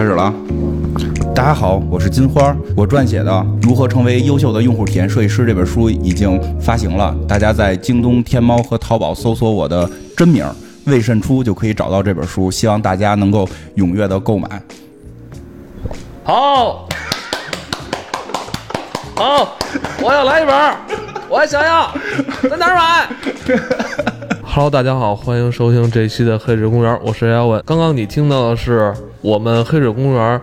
[0.00, 0.32] 开始了。
[1.34, 2.56] 大家好，我是金花。
[2.74, 10.42] 我撰写的《如何成为优秀的用户体验设计师》这本书已经发行了，大家在京东、天猫和淘宝搜索我的真名
[10.86, 12.50] 魏慎初就可以找到这本书。
[12.50, 14.48] 希望大家能够踊跃的购买。
[16.24, 16.88] 好，
[19.14, 19.58] 好，
[20.00, 20.76] 我要来一本，
[21.28, 21.94] 我还想要，
[22.48, 23.06] 在哪儿买
[24.52, 27.62] ？Hello，大家好，欢迎收听这一期的黑水公园，我是姚文。
[27.64, 30.40] 刚刚你听到的是我们黑水公园，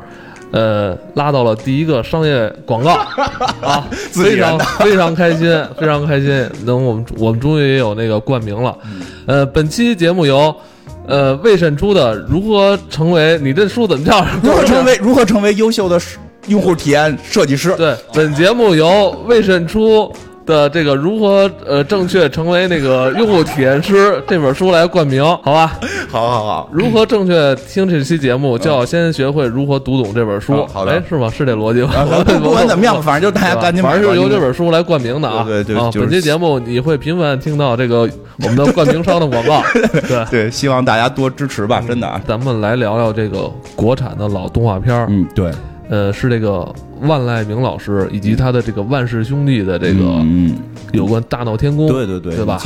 [0.51, 2.91] 呃，拉到了第一个商业广告
[3.61, 8.77] 啊，非常 非常开心，非常开心，能我们我们终于也有那个冠名了。
[9.25, 10.55] 呃，本期节目由
[11.05, 14.25] 呃魏慎出的《如何成为你这书怎么叫？
[14.41, 15.99] 如何成为如何成为优秀的
[16.47, 17.75] 用户体验设计师？
[17.75, 20.09] 对，本节目由魏慎初
[20.47, 25.77] 的这个如何呃正确成为那个用户体验师这本书来冠名，好吧？
[26.09, 30.53] 好好好，如何正确听这期节目，就要先学会如何读懂这本书。
[30.53, 31.29] 嗯好的哎，是吗？
[31.29, 31.91] 是这逻辑吗？
[31.93, 33.83] 啊不不管怎么样， 反正就大家赶紧。
[33.83, 35.39] 反正是由这本书来冠名的啊。
[35.39, 38.09] 啊，对对对就是本期节目你会频繁听到这个
[38.41, 39.61] 我们的冠名商的广告。
[40.07, 42.21] 对，对，希望大家多支持吧，真的啊。
[42.25, 45.07] 咱们来聊聊这个国产的老动画片儿。
[45.09, 45.51] 嗯，对，
[45.89, 46.67] 呃，是这个
[47.01, 50.55] 万籁鸣老师以及他的这个万氏兄弟的这个嗯。
[50.93, 52.57] 有关大闹天宫，对对对，对吧？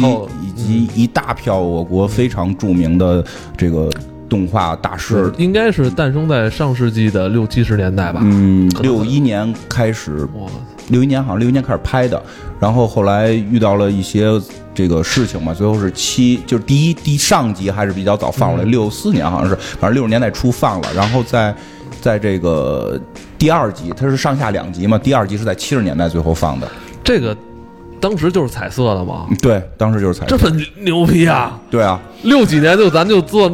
[0.43, 3.25] 以及一大票我国非常著名的
[3.57, 3.89] 这个
[4.29, 8.21] 动画大师，应该是诞生在上世纪的六七十年代吧。
[8.23, 10.47] 嗯，六一年开始，哇，
[10.89, 12.21] 六一年好像六一年开始拍的，
[12.59, 14.29] 然后后来遇到了一些
[14.71, 21.53] 这个事情嘛，最后是七，就是第一第上集还是比较早放出来，嗯六四年好像是，反正六十年代初放了，然后在
[21.99, 22.99] 在这个
[23.37, 26.67] 第二集，它是上下两集嘛，第二集是在七十年代最后放的，
[27.03, 27.35] 这个
[27.99, 30.37] 当时就是彩色的嘛，对，当时就是彩色。
[30.37, 31.59] 这么牛逼啊！
[31.69, 33.51] 对啊，六几年就咱就做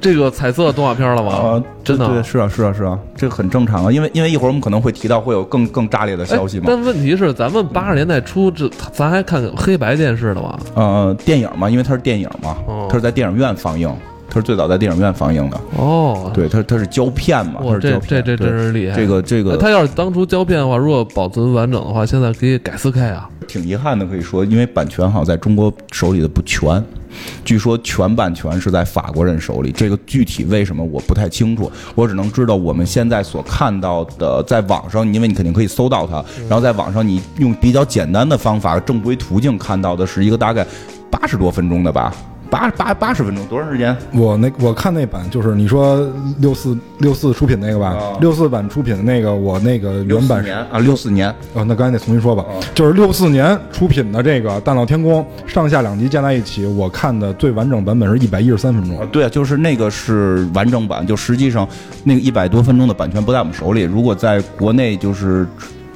[0.00, 1.32] 这个彩色动画片了吗？
[1.32, 10.58] 啊，真的对，是啊，是啊，是啊，这个很正常啊，因为因为一会儿我们可能会提到会有更更炸裂的消息嘛，哎但问题是，咱们八十年代初这咱还看黑白电视的嘛？
[10.74, 12.86] 呃，电影嘛，因为它是电影嘛，哦。
[12.88, 13.92] 它是在电影院放映，
[14.30, 18.94] 它是最早在电影院放映的，哦，对，它它是胶片嘛，它是胶片，这这真是厉害。
[18.94, 23.28] 这个这个它要是当初胶片的话，如果保存完整的话，现在可以改四 K 啊。
[23.46, 26.84] 挺遗憾的，可以说，因为版权好像在中国手里的不全，
[27.42, 40.66] 据说全版权是在法国人手里，这个具体为什么我不太清楚，我只能知道我们现在所看到的，在网上，因为你肯定可以搜到它，然后在网上你用比较简单的方法、正规途径看到的是一个大概
[41.10, 42.14] 八十多分钟的吧，
[42.50, 43.96] 八八八十分钟，多长时间？
[44.12, 59.06] 我那我看那版就是你说六四六四出品那个吧啊，六四版出品的那个我那个原版64年啊，六四年，哦，那刚才得重新说吧哦，就是六四年出品的这个《大闹天宫》上下两集加在一起，我看的最完整版本是一百一十三分钟啊，。
[59.12, 61.68] 对啊，就是那个是完整版，就实际上
[62.04, 63.82] 那个一百多分钟的版权不在我们手里。
[63.82, 65.46] 如果在国内就是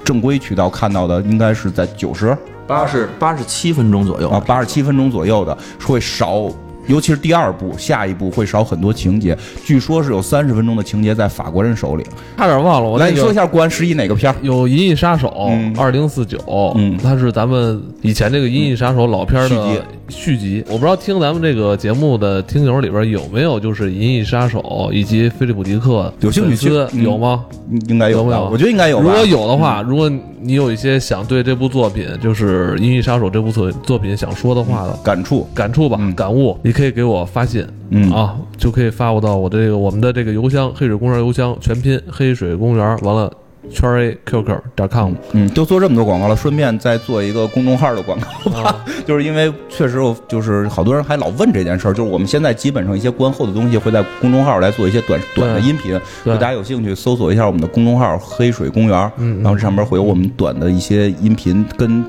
[0.04, 2.36] 正规渠道看到的，应该是在九十
[2.66, 6.50] 八十八十七分钟左右啊八十七分钟左右的，会少。
[6.86, 9.36] 尤其是第二部，下一部会少很多情节。
[9.64, 12.04] 据说是有三十分钟的情节在法国人手里。
[12.36, 14.36] 差点忘了，我来，那个你说一下国安十一哪个片儿？
[14.42, 16.38] 有《银翼杀手嗯》二零四九，
[16.76, 20.64] 嗯它是咱们以前这个《银翼杀手》老片儿的续集。
[20.68, 24.60] 我不知道听咱们这个节目的听友里边有没有就是《银翼杀手》
[24.92, 27.44] 以及菲利普迪克有兴趣有吗？
[27.88, 29.00] 应该有我觉得应该有。
[29.00, 30.10] 如果有的话，如果
[30.40, 38.10] 你有一些想对这部作品，就是《银翼杀手》这部作作品想说的话的感触，感触吧、嗯感悟，你可以给我发信，嗯。
[38.10, 43.30] 啊，就可以发我到我这个我们的这个邮箱黑水公园邮箱全拼黑水公园完了
[43.70, 44.42] 圈 a qq
[44.74, 48.70] 点 com 嗯，都做这么多广告了，顺便再做一个公众号的广告吧。
[48.70, 62.02] 啊， 就是因为确实我，就是好多人还老问这件事儿，就是我们现在基本上一些观后的东西会在公众号来做一些短短的音频，对就大家有兴趣搜索一下我们的公众号“黑水公园”，嗯嗯然后这上面会有我们短的一些音频，跟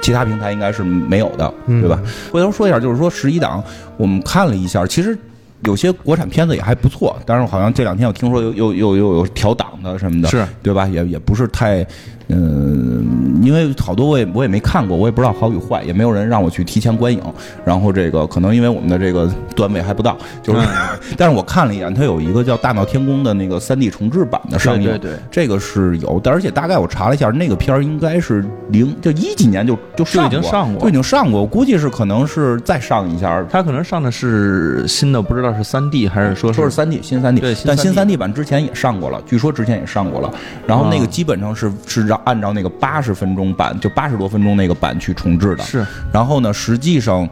[0.00, 2.00] 其他平台应该是没有的，嗯对吧？
[2.32, 3.62] 回头说一下，就是说十一档
[3.96, 5.16] 我们看了一下，其实。
[5.64, 10.88] 有些国产片子也还不错，但是好像这两天我听说又又又又有调档的什么的，是对吧？
[10.88, 11.86] 也也不是太，
[12.32, 17.20] 嗯，因为好多我也我也没看过，我也不知道好与坏，也没有人让我去提前观影。
[17.64, 20.66] 然后这个可能因为我们的这个段位还不到，就是，
[21.16, 33.44] 但是我看了一眼，它有一个叫《大闹天宫》的那个三 D 重制版的上映，对对对这个是有，但而且大概我查了一下，那个片儿应该是零就一几年就就上就已经上过就已经上过，我估计是可能是再上一下。
[33.50, 40.30] 他可能上的是新的，不知道是三 D 还是说说是三 D 新三 D，但 3D 新三 D 版之前也上过了，据说之前也上过了。
[40.66, 45.64] 然后那个基本上是是让按照那个八十分钟版，就八十多分钟那个版去重置的。
[45.64, 47.28] 是然后呢，实际上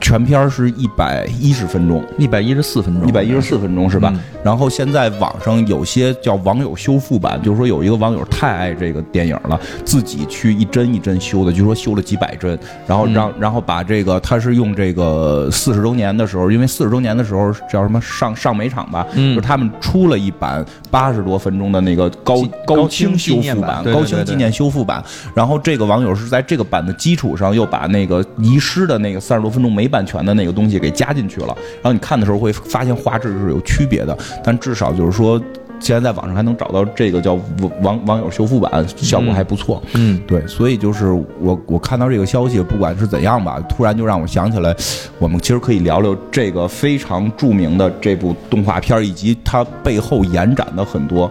[0.00, 4.10] 全片儿是一百一十分钟，一百一十四分钟，一百一十四分钟是吧？
[4.14, 4.20] 嗯。
[4.44, 19.34] 然后现在网上有些叫网友修复版，就是说有一个网友太爱这个电影了，自己去一帧一帧修的，据说修了几百帧，然后让、然后把这个他是用这个四十周年的时候，因为四十周年的时候叫什么上上美场吧，嗯。
[19.34, 25.02] 就是他们出了一版八十多分钟的那个高高高清清修复版，高清纪念修复版。
[25.34, 31.56] 然后这个网友是在这个版的基础上，又把那个遗失的那个三十多分钟没版权的那个东西给加进去了。
[31.82, 35.40] 然后你看的时候会发现画质是有区别的，但至少就是说，
[35.80, 39.82] 现在在网上还能找到这个叫网网网友修复版，效果还不错。
[39.94, 44.74] 嗯，对，所以就是我我看到这个消息，不管是怎样吧，突然就让我想起来，
[45.18, 51.30] 我们其实可以聊聊这个非常著名的这部动画片，以及它背后延展的很多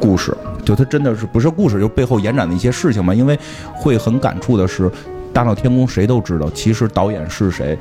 [0.00, 0.34] 故事。
[0.64, 3.12] 就它真的是不是故事，就背后延展的一些事情嘛。
[3.12, 3.38] 因为
[3.74, 4.88] 会很感触的是，
[5.32, 7.78] 《大闹天宫》谁都知道，其实导演是谁，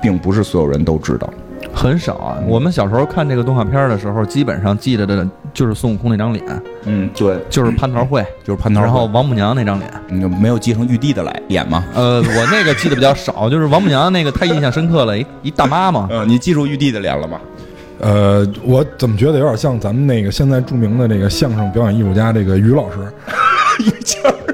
[0.00, 1.28] 并不是所有人都知道。
[1.72, 2.38] 很少啊。
[2.46, 6.44] 我们小时候看这个动画片儿的时候，基本上记得的就是孙悟空那张脸，
[6.84, 9.90] 嗯，对，就是蟠桃会，就是蟠桃会，然后王母娘那张脸。
[10.08, 11.84] 你没有继承玉帝的来脸吗？
[11.94, 16.06] 呃，我那个记得比较少，就是王母娘那个太印象深刻了，一一大妈嘛。
[16.10, 17.40] 嗯，你记住玉帝的脸了吗？
[18.00, 22.98] 呃，我怎么觉得有点像咱们那个现在著名的这个相声表演艺术家这个于老师？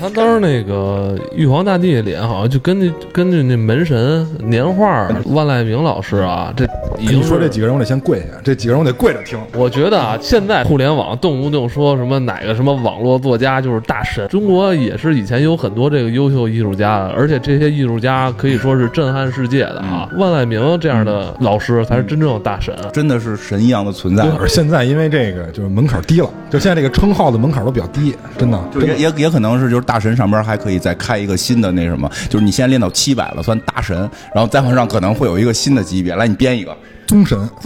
[0.00, 6.66] 他当时那个玉皇大帝的脸，好像就根据根据那门神年画万籁鸣老师啊，这
[6.98, 9.38] 你说这几个人，我得先跪下，这几个人我得跪着听。
[9.54, 20.08] 我觉得啊，现在互联网动不动说什么哪个什么网络作家就是大神，中国也是以前有很多这个优秀艺术家的，而且这些艺术家可以说是震撼世界的啊。
[20.16, 22.74] 万籁鸣这样的老师才是真正的大神。
[22.90, 24.24] 真的是神一样的存在。
[24.38, 28.58] 而现在因为这个就是门槛低了，就现在这个称号的门槛都比较低，真的。
[28.72, 33.98] 就也也也可能是就是大神上边还可以再开一个新的那什么，就是你现在练到七百了算大神，
[34.32, 36.76] 然后再往上可能会有一个新的级别，来你编一个，
[37.08, 37.36] 宗神，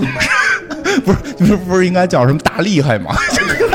[1.04, 3.14] 不是不是不是应该叫什么大厉害吗？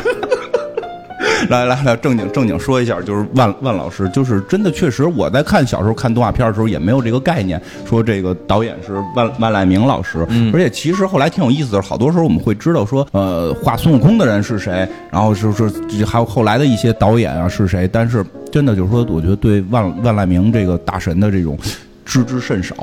[1.49, 15.69] 来来来，正经正经说一下，就是万万老师，就是真的确实，我在看小时候看动画片的时候也没有这个概念，说这个导演是万万籁鸣老师，而且其实后来挺有意思的，好多时候我们会知道说，呃，画孙悟空的人是谁，然后就是
[16.05, 21.57] 还有后来的一些导演啊是谁，但是真的就是说，我觉得对万万籁鸣这个大神的这种
[22.05, 22.75] 知之甚少。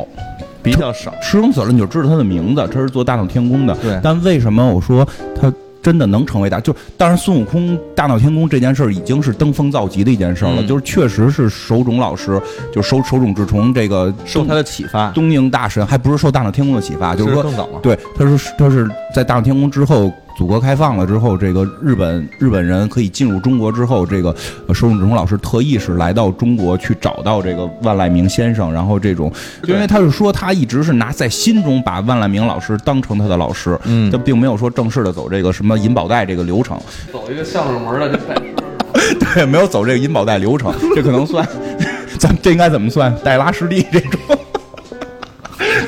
[0.63, 1.15] 比较少。
[1.23, 3.77] 吃生死了你就知道他的名字，他是做大闹天宫的。
[3.77, 5.07] 对但为什么我说
[5.41, 5.53] 他
[5.87, 6.59] 真的能成为大？
[6.59, 12.43] 就当然孙悟空大闹天宫这件事儿已经是登峰造极的一件事儿了，嗯就是确实是手冢老师，
[12.73, 17.79] 就手手冢治虫这个受他的启发，东瀛大神，还不是受大闹天宫的启发，就是说更早嘛。
[17.81, 24.35] 对，他是他是在大闹天宫之后，祖国开放了之后，这个日本日本人可以进入中国之后，这个
[24.67, 36.79] 呃手冢治虫老师特意是来到中国去找到这个万籁鸣先生，然后这种，就因为他是说他一直是拿在心中把万籁鸣老师当成他的老师，嗯他并没有说正式的走这个什么银宝带这个流程，
[37.11, 38.55] 走一个相声门的这拜师。
[39.35, 41.47] 对，没有走这个银宝带流程， 这可能算，
[42.19, 43.15] 咱们这应该怎么算？
[43.25, 44.21] 带拉师弟这种。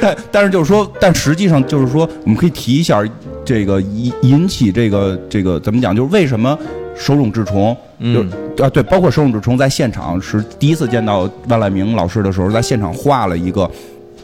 [0.01, 3.03] 但但是就是说，但实际上就是说，我们可以提一下
[3.49, 5.97] 这个引引起这个这个怎么讲？
[5.97, 6.59] 就是为什么
[6.95, 13.71] 手冢治虫，就嗯啊对，包括手冢治虫在现场是第一次见到万籁鸣老师的时候，在现场画了一个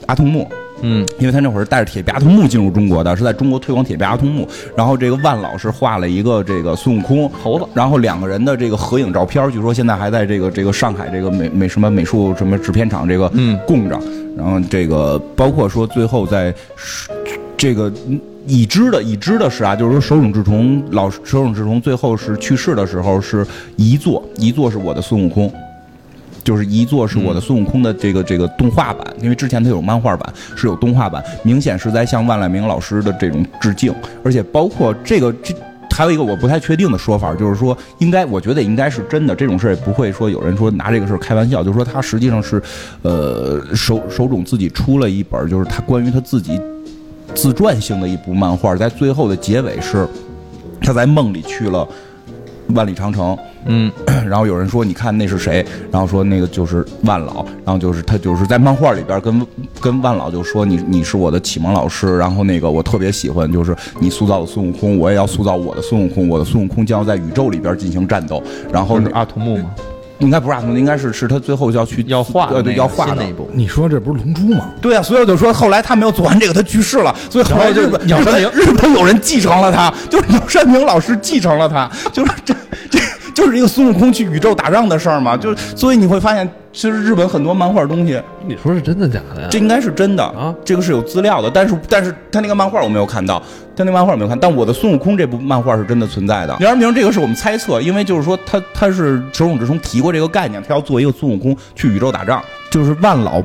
[0.05, 0.47] 阿童木，
[0.83, 4.47] 嗯因为他那会儿是带着铁臂阿童木进入中国的，是在中国推广铁臂阿童木。
[4.77, 13.99] 然后这个万老师画了一个这个孙悟空猴子，然后两个人的这个合影照片，据说现在还在这个这个上海这个美美什么美术什么制片厂这个嗯供着。
[14.37, 16.53] 然后这个包括说最后在
[17.57, 17.91] 这个
[18.47, 23.47] 已知的已知的是啊，就是说手冢治虫老手冢治虫最后是去世的时候是
[23.77, 25.53] 遗作，遗作是我的孙悟空。
[26.43, 35.55] 就是遗作是我的孙悟空的这个这个动画版，因为之前它有漫画版，是有动画版，明显是在向万籁鸣老师的这种致敬，而且包括这个这。
[35.91, 42.61] 还有一个我不太确定的说法，就是说，应该我觉得应该是真的，这种事也不会说有人说拿这个事开玩笑，就是说他实际上是，
[43.03, 46.61] 呃，手手冢自己出了一本，就是他关于他自己
[47.35, 50.07] 自传性的一部漫画，在最后的结尾是
[50.81, 51.87] 他在梦里去了
[52.69, 53.37] 万里长城，
[53.67, 53.91] 嗯。
[54.25, 59.47] 然后有人说你看那是谁，然后说那个就是万老，然后就是他就是在漫画里边跟
[59.79, 69.75] 跟万老就说你你是我的启蒙老师，然后那个我特别喜欢就是你塑造的孙悟空，我也要塑造我的孙悟空，我的孙悟空将要在宇宙里边进行战斗，然后那阿童木嘛，
[70.19, 73.49] 应该不是阿童，应该是是他最后要去要画的呃对要画的那一部。
[73.53, 74.71] 你说这不是龙珠吗？
[74.81, 82.61] 对啊，所以我就说后来他没有做完这个，他去世了，所以后来就是日鸟山明本日本有人继承了他，就是鸟山明老师继承了他，就是这这
[83.35, 85.37] 就是一个孙悟空去宇宙打仗的事儿嘛。
[85.37, 89.49] 就所以你会发现，其实日本很多漫画东西，你说是真的假的呀？
[89.51, 91.51] 这应该是真的啊，这个是有资料的。
[91.51, 93.39] 但是但是他那个漫画我没有看到，
[93.77, 96.57] 他那个漫画我没有看，但我的孙悟空这部漫画是真的存在的。
[96.61, 103.43] 杨而明这个是我们猜测，因为就是说他他是手冢治虫提过这个概念，他要做一个孙悟空去宇宙打仗，就是万老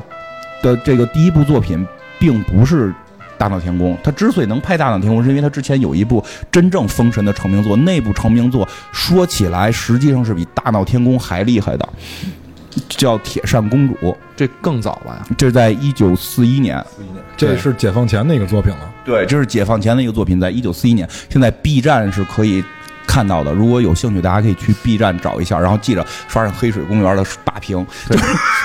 [0.62, 1.86] 的这个第一部作品
[2.18, 2.92] 并不是。
[3.40, 11.88] 大闹天宫，他之所以能拍大闹天宫，是因为他之前有一部真正封神的成名作，那部成名作说起来实际上是比大闹天宫还厉害的，
[12.90, 13.94] 叫《铁扇公主》，
[14.36, 15.26] 这更早了呀。
[15.38, 16.84] 这是在一九四一年，
[17.34, 18.92] 这是解放前的一个作品了。
[19.06, 22.62] 对，这是解放前的一个作品，在一九四一年，现在 B 站是可以
[23.10, 23.52] 看到的。
[23.52, 27.84] 如果有兴趣，大家可以去 B 站找一下，然后记着刷上黑水公园的大屏。
[28.06, 28.16] 对，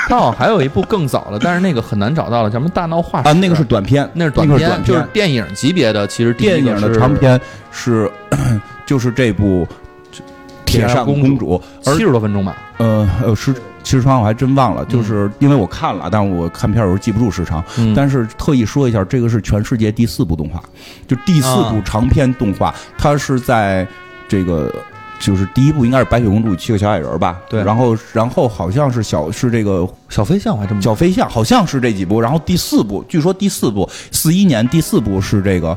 [0.08, 6.06] 它好像还有一部更早的，但是那个很难找到了，叫什么《大闹画室》啊，那个是短片，那是短片，短就是电影级别的。
[6.06, 8.10] 其实电影的长篇是
[8.86, 9.68] 就是这部
[10.64, 11.60] 《铁扇公公主》，
[11.90, 12.56] 而七十多分钟吧。
[12.78, 17.64] 呃呃是时长我还真忘了，就是因为我看了，但是我看片儿有时候记不住时长。
[17.78, 20.62] 嗯但是特意说一下，这个是全世界第四部动画，
[21.08, 23.88] 就第四部啊长篇动画，它是在
[24.28, 24.74] 这个。
[25.18, 35.76] 就是第一部应该是白雪公主与七个小矮人儿吧，对然后然后好像是小是这个小飞象我还这么小飞象，好像是这几部，然后第四部据说第四部四一年第四部是这个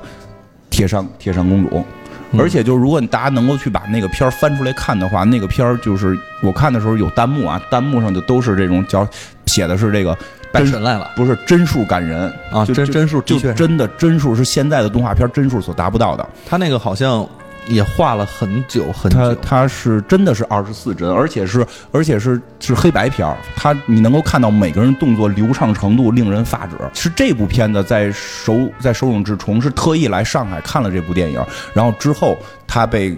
[0.70, 1.84] 铁扇铁扇公主，
[2.32, 9.06] 嗯而且就是如果你大家能够去把那个片儿翻出来看的话，那个片儿就是我看的时候有弹幕啊，弹幕上就都是这种叫
[9.46, 10.12] 写的是这个
[10.52, 12.66] 拜真神来了不是真数感人啊！
[12.66, 16.28] 就就真真数就，真的真数是现在的动画片真数所达不到的。
[16.44, 17.26] 他那个好像
[17.68, 19.18] 也画了很久很久。
[19.18, 26.76] 他他是真的是二十四帧，而且是而且是是黑白片儿，他你能够看到每个人动作流畅程度令人发指。
[26.94, 33.16] 是这部片子在手在手冢治虫是特意来上海看了这部电影，然后之后他被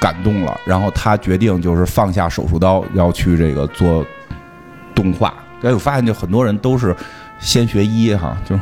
[0.00, 4.04] 感动了，然后他决定就是放下手术刀，要去这个做
[4.94, 5.34] 动画。
[5.62, 6.94] 哎，我发现就很多人都是
[7.42, 8.56] 先学医哈，就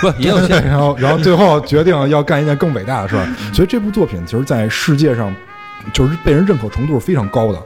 [0.00, 3.26] 不 也有然后然后最后决定要干一件更伟大的事儿。
[3.54, 5.34] 所以这部作品其实，在世界上
[5.92, 7.62] 就是被人认可程度是非常高的。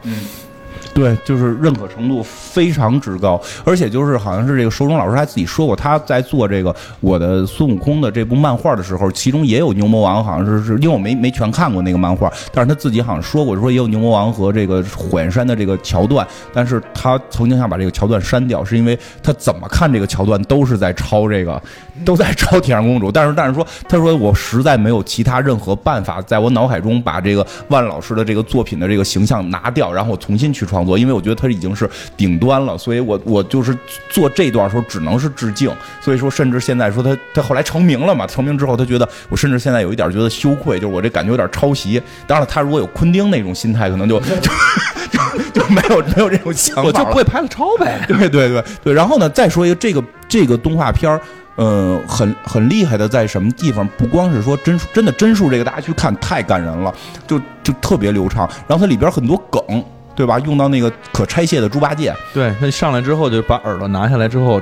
[0.95, 21.61] 对，就是认可程度非常之高，而且就是好像是这个手冢老师还自己说过，他在做这个我的孙悟空的这部漫画的时候，其中也有牛魔王，好像是是因为我没没全看过那个漫画，但是他自己好像说过，说也有牛魔王和这个火焰山的这个桥段，但是他曾经想把这个桥段删掉，是因为他怎么看这个桥段都是在抄这个，
[22.05, 33.77] 都在抄铁扇公主，但是但是说他说我实在没有其他任何办法，在我脑海中把这个万老师的这个作品的这个形象拿掉，然后我重新去创作，因为我觉得他已经是顶端了，所以我我就是
[34.11, 35.71] 做这段时候只能是致敬，
[36.01, 42.01] 所以说甚至现在说他他后来成名了嘛，成名之后他觉得我甚至现在有一点觉得羞愧，就是我这感觉有点抄袭。
[42.27, 48.05] 当然了，他如果有昆汀那种心态，可能就就就就没有没有这种想法，我就不会拍了抄呗。
[48.07, 51.21] 对对对对，然后呢，再说一个这个这个动画片儿，
[51.57, 53.87] 呃，很很厉害的在什么地方？
[53.99, 56.93] 不光是说帧数，真的帧数这个大家去看太感人了，
[57.27, 58.49] 就就特别流畅。
[58.67, 59.85] 然后它里边很多梗，
[60.15, 60.39] 对吧？
[60.41, 64.61] 用到那个可拆卸的猪八戒，对，他上来之后就把耳朵拿下来之后，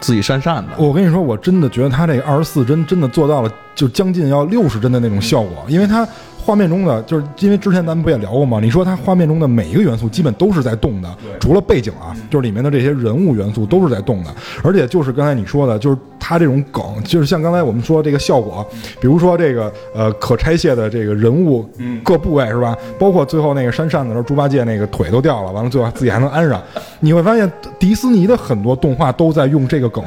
[0.00, 0.70] 自己扇扇子。
[0.76, 6.06] 我跟你说，我真的觉得他这二十四帧真的做到了，就将近要六十帧的那种效果，因为它
[6.46, 8.60] 画面中的，就是因为之前咱们不也聊过吗？
[8.62, 14.30] 你说它画面中的每一个元素基本都是在动的，除了背景啊，就是里面的这些人物元素都是在动的，
[14.62, 18.64] 而且就是刚才你说的，就是它这种梗，就是像刚才我们说这个效果，
[19.00, 21.68] 比如说这个呃可拆卸的这个人物
[22.04, 22.78] 各部位是吧？
[22.96, 26.62] 包括最后那个扇扇子的时候，猪八戒那个腿都掉了，完了最后自己还能安上，
[27.00, 30.04] 你会发现迪斯尼的很多动画都在用这个梗。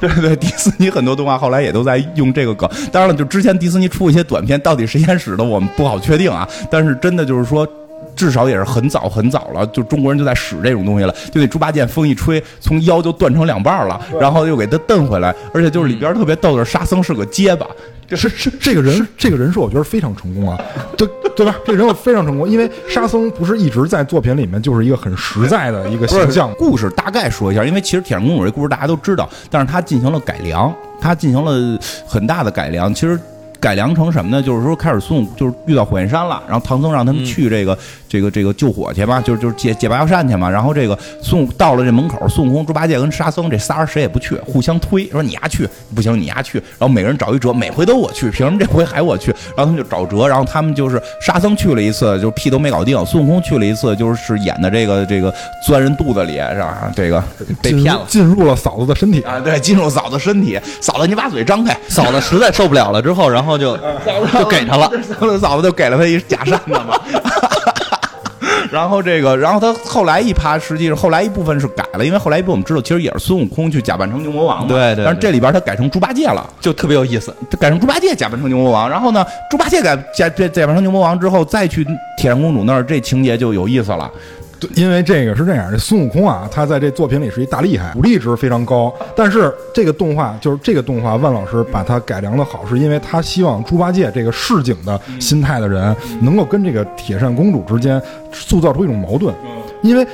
[0.08, 2.68] 对对，迪士尼很多动画后来也都在用这个梗。
[2.90, 6.48] 当然了，就之前迪士尼出一些短片，到底谁先使的，我们不好确定啊。
[6.70, 7.68] 但是真的就是说。
[8.20, 11.14] 至少也是很早很早了，就中国人就在使这种东西了。
[11.32, 15.34] 就那猪八戒风一吹，从腰就断成两半了，然后又给他蹬回来。
[15.54, 17.66] 而且就是里边特别逗的是，沙僧是个结巴，
[18.10, 20.62] 是是这个人，这个人设我觉得非常成功啊，
[20.98, 21.56] 对对吧？
[21.64, 26.52] 这个人设非常成功，因为沙僧不是一直在作品里面就是一个很实在的一个形象。
[26.58, 32.92] 故事大概说一下，因为其实铁扇公主这故事大家都知道，但是他进行了改良，他进行了很大的改良。
[32.92, 33.18] 其实
[33.60, 34.42] 改良成什么呢？
[34.42, 37.76] 就是说开始孙悟就是遇到火焰山了，然后唐僧让他们去这个、
[38.08, 40.48] 这个这个救火去嘛，就是就是解解拔药扇去嘛。
[40.48, 46.58] 然后这个孙悟到了这门口，孙悟空、猪八戒跟沙僧这仨人谁也不去，互相推，说你丫去不行，你丫去。
[46.78, 49.30] 然后每个人找一辙，每回都我去，凭什么这回还我去？
[49.56, 55.32] 然后他们就找辙，然后他们就是沙僧去了一次，就屁都没搞定；孙悟空去了一次，就是演的这个这个
[55.66, 56.90] 钻人肚子里是吧？
[56.96, 57.22] 这个
[57.62, 58.04] 被骗了。
[58.08, 64.90] 进入了嫂子的身体啊，对，进入嫂子身体， 嫂子你把嘴张开，嫂子实在受不了了之后，然后就就给他了。
[65.20, 66.98] 嫂子嫂子就给了他一假扇子嘛。
[68.70, 74.68] 然后这个，然后他后来一趴，实际上后来一部分是改了，因为后来一部分我们知道，其实也是孙悟空去假扮成牛魔王嘛。
[74.68, 76.48] 对对但是这里边他改成猪八戒了。
[76.60, 77.34] 就特别有意思。
[77.50, 81.84] 他改成猪八戒假扮成牛魔王，然后呢，猪八戒改假假假扮成牛魔王之后，再去
[82.16, 84.08] 铁扇公主那儿，这情节就有意思了。
[84.60, 88.94] 对，因为这个是这样，这孙悟空啊，他在这作品里是一大厉害，武力值非常高。
[89.16, 98.00] 但是这个动画就是这个动画，万老师把它改良的好，是因为他希望猪八戒这个市井的心态的人，能够跟这个铁扇公主之间
[98.30, 99.34] 塑造出一种矛盾，
[99.82, 100.06] 因为。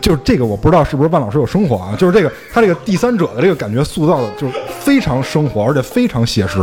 [0.00, 1.94] 就是这个，我不知道是不是万老师有生活啊？
[1.98, 6.58] 就是这个，他这个第三者的这个感觉塑造的，就是非常生活，而且非常写实。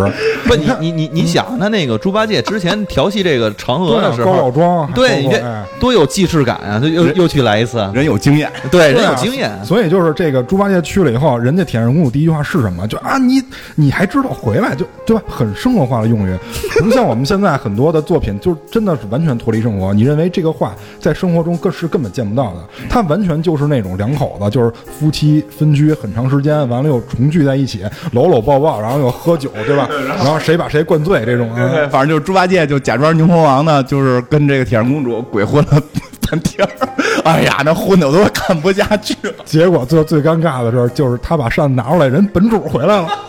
[0.46, 6.80] 不，你你你你想，他那个猪八戒之前调戏这个嫦娥的时候高老，庄，对你这多有既视感啊！
[6.80, 9.52] 他又又去来一次，人有经验，对，人有经验。
[9.64, 12.88] 所以就是这个猪八戒去了以后，人家铁扇公主第一句话是什么？
[12.88, 13.42] 就啊，你
[13.76, 15.24] 你还知道回来，就对吧？
[15.28, 16.38] 很生活化的用语，
[16.82, 19.94] 不像我们现在很多的作品，就真的是完全脱离生活。
[19.94, 29.90] 你认为这个话在生活中更是根本见不到的，他完全就是那种两口子，就是夫妻分居很长时间，完了又重聚在一起，搂搂抱抱，然后又喝酒，对吧？
[30.18, 31.70] 然后谁把谁灌醉这种啊。
[31.70, 35.82] 对，反正就是猪八戒就假装牛魔王呢，就是跟这个铁扇公主鬼混了
[36.30, 36.90] 半天儿。
[37.24, 39.34] 哎呀，那混的我都看不下去了。
[39.46, 43.08] 结果最最尴尬的事儿就是他把扇子拿出来，人本主回来了。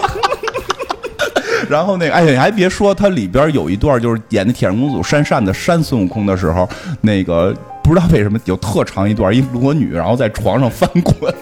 [1.68, 6.68] 然后那个，哎，你还别说，它里边有一段就是演那铁扇公主扇扇子扇孙悟空的时候，
[7.00, 7.52] 那个
[7.86, 11.14] 不知道为什么有特长一段，一裸女然后在床上翻滚，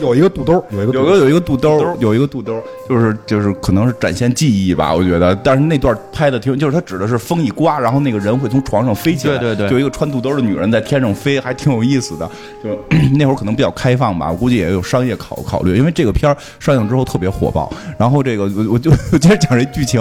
[0.00, 5.32] 有一个肚兜，有一个肚兜有个有一个肚兜，有一个肚兜，就是就是可能是展现记忆吧，我觉得。
[5.36, 12.28] 但是那段拍的挺，就是他指的是风一刮，然后那个人会从床上飞起来，对对对就一个穿肚兜的女人在天上飞，还挺有意思的。
[12.64, 12.76] 就
[13.16, 17.72] 那会儿可能比较开放吧，我估计也有商业考考虑，因为这个片儿上映之后特别火爆。
[17.96, 20.00] 然后这个我我就我接着讲这剧情，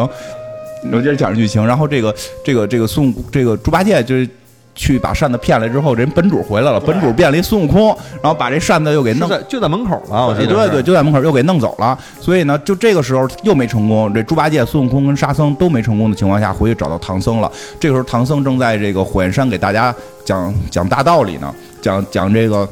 [0.91, 1.65] 我接着讲这剧情。
[1.65, 2.13] 然后这个
[2.43, 4.29] 这个这个孙悟这个猪八戒就是。
[4.75, 11.95] 去把扇子骗来之后，人本主回来了，本主变了一孙悟空，然后把这扇子又给弄在就在门口了，我记得对对，就在门口又给弄走了。
[12.19, 14.11] 所以呢，就这个时候又没成功。
[14.11, 17.51] 这猪八戒、孙悟空跟沙僧都没成功的情况下，回去找到唐僧了。
[17.79, 19.93] 这个时候，唐僧正在这个火焰山给大家
[20.25, 22.67] 讲讲大道理呢，讲讲这个，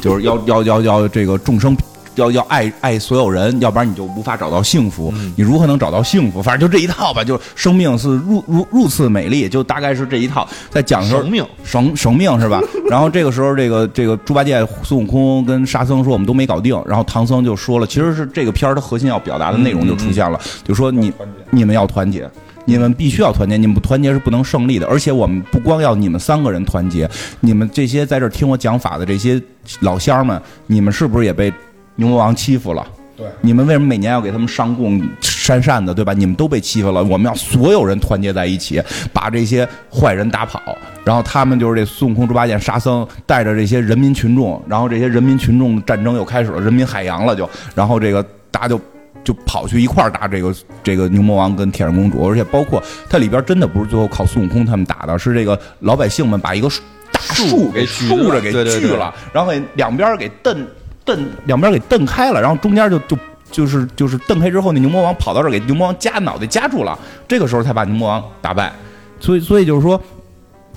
[0.00, 1.76] 就是要要要要这个众生。
[2.18, 5.12] 要要爱爱所有人，要不然你就无法找到幸福。
[5.36, 6.42] 你如何能找到幸福？
[6.42, 7.24] 反正就这一套吧。
[7.24, 10.46] 就是生命是如如如此美丽，就大概是这一套。
[10.70, 12.60] 在讲的时候，生命生生命是吧？
[12.90, 21.12] 然后这个时候，这个这个猪八戒、孙悟空跟沙僧说我们都没搞定，然后唐僧就说了，其实是这个片儿它核心要表达的内容就出现了，就说你
[21.50, 22.28] 你们要团结。
[22.64, 24.86] 你们必须要团结，你们不团结是不能胜利的。
[24.88, 27.08] 而且我们不光要你们三个人团结，
[27.40, 29.40] 你们这些在这儿听我讲法的这些
[29.80, 31.50] 老乡们，你们是不是也被
[31.98, 32.86] 牛魔王欺负了？
[33.16, 36.12] 对你们为什么每年要给他们上供扇扇子，对吧？
[36.12, 38.80] 你们都被欺负了，我们要所有人团结在一起，
[39.12, 40.60] 把这些坏人打跑。
[41.04, 48.80] 然后他们就是这孙悟空、猪八戒、沙僧，带着这些人民群众，然后这些人民群众战争又开始了，人民海洋了就，然后这个大家就。
[49.24, 56.80] 就跑去一块儿打这个这个牛魔王跟铁扇公主，而且包括它里边真的不是最后靠孙悟空他们打的，是这个老百姓们把一个树
[57.12, 60.66] 大树给锯竖着给锯了，然后给两边给蹬
[61.08, 63.18] 蹬两边给蹬开了，然后中间就就
[63.50, 68.70] 就是就是蹬开之后，那牛魔王跑到这儿给牛魔王夹脑袋夹住了，这个时候才把牛魔王打败。
[69.18, 69.98] 所以所以就是说，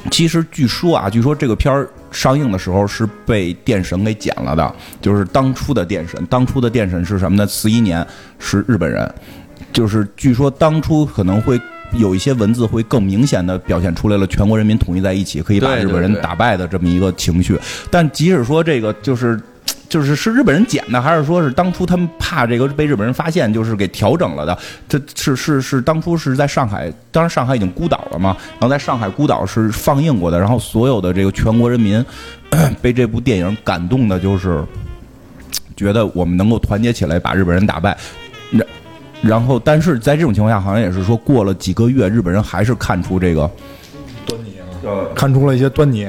[0.09, 7.45] 其实据说啊，据说这个片儿上映的时候是被电神给剪了的，就是当初的电神，当初的电神是什么呢？
[7.45, 8.07] 四一年
[8.39, 9.13] 是日本人，
[9.73, 11.59] 就是据说当初可能会。
[11.97, 17.59] 有一些文字会更明显的表现出来了，全国人民统一在一起，可以把日本人打败的这么一个情绪。
[17.89, 19.37] 但即使说这个就是
[19.91, 24.57] 就是是日本人剪的，还是说是当初他们怕这个被日本人发现，就是给调整了的？
[24.87, 32.03] 这是是是当初是在上海，当然上海已经孤岛了嘛，然后在上海孤岛是放映过的，然后所有的这个全国人民
[32.81, 34.63] 被这部电影感动的，就是
[35.75, 37.97] 觉得我们能够团结起来把日本人打败。
[38.49, 38.65] 然
[39.21, 43.51] 然后，但是在这种情况下，好像也是说过了几个月，日本人还是看出这个
[44.25, 44.55] 端倪
[44.87, 46.07] 啊，看出了一些端倪。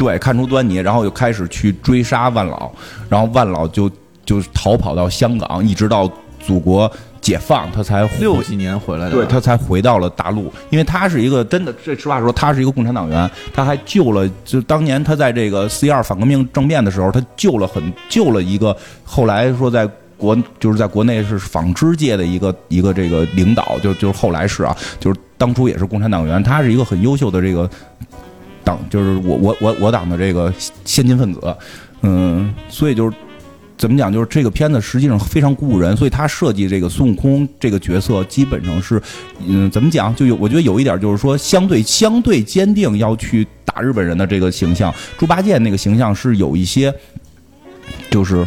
[0.00, 2.70] 嗯，对，看出端倪，然后又开始去追杀万老，
[3.08, 3.90] 然后万老就
[4.24, 6.10] 就逃跑到香港，一直到
[6.44, 19.88] 祖国解放，他才六几年回来的，对他才回到了大陆，因为他是一个真的，这实话说，他是一个共产党员，他还救了，就当年他在这个四一二反革命政变的时候，他救了很救了一个，后来说在。
[20.20, 27.66] 国就是在国内是纺织界的一个一个这个领导，就就是后来是啊，就是当初也是共产党员，他是一个很优秀的这个
[28.90, 30.52] 就是我我我我党的这个
[30.84, 31.56] 先进分子，
[32.02, 33.16] 嗯，所以就是
[33.76, 34.12] 怎么讲？
[34.12, 39.00] 就是这个片子实际上非常鼓舞人，所以他设计这个孙悟空这个角色，基本上是，
[39.46, 40.14] 嗯，怎么讲？
[40.14, 44.94] 就有我觉得有一点就是说，相对相对坚定要去打日本人的这个形象。
[45.16, 46.92] 猪八戒那个形象是有一些，
[48.10, 48.46] 就是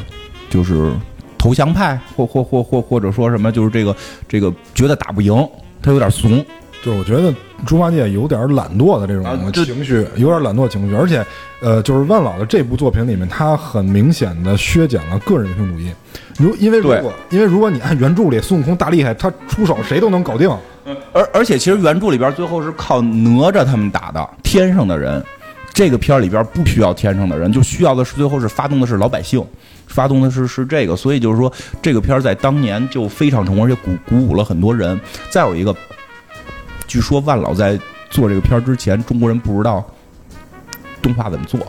[0.50, 0.92] 就是
[1.38, 3.96] 投降派，或或或或或者说什么，就是这个
[4.28, 5.34] 这个觉得打不赢，
[5.82, 6.46] 他有点怂。
[6.84, 7.34] 就是我觉得
[7.66, 11.26] 猪八戒有点懒惰的这啊种情绪，有点懒惰情绪，而且，
[11.62, 15.90] 呃，就是万老的这部作品里面，他很明显的削减了个人英雄主义。
[16.38, 20.50] 如因为如果因为如果你按原著里孙悟空大厉害，他出手谁都能搞定，
[21.14, 25.24] 而而且其实原著里边最后是靠哪吒他们打的天上的人，
[25.74, 29.42] 这个片儿里边不需要天上的人，就需要的是最后是发动的是老百姓，
[29.88, 31.50] 发动的是是这个，所以就是说
[31.82, 35.00] 这个片儿在当年就非常成功，而且鼓鼓舞了很多人。
[35.30, 35.74] 再有一个，
[36.88, 39.84] 据说万老在做这个片儿之前，中国人不知道
[41.02, 41.60] 动画怎么做。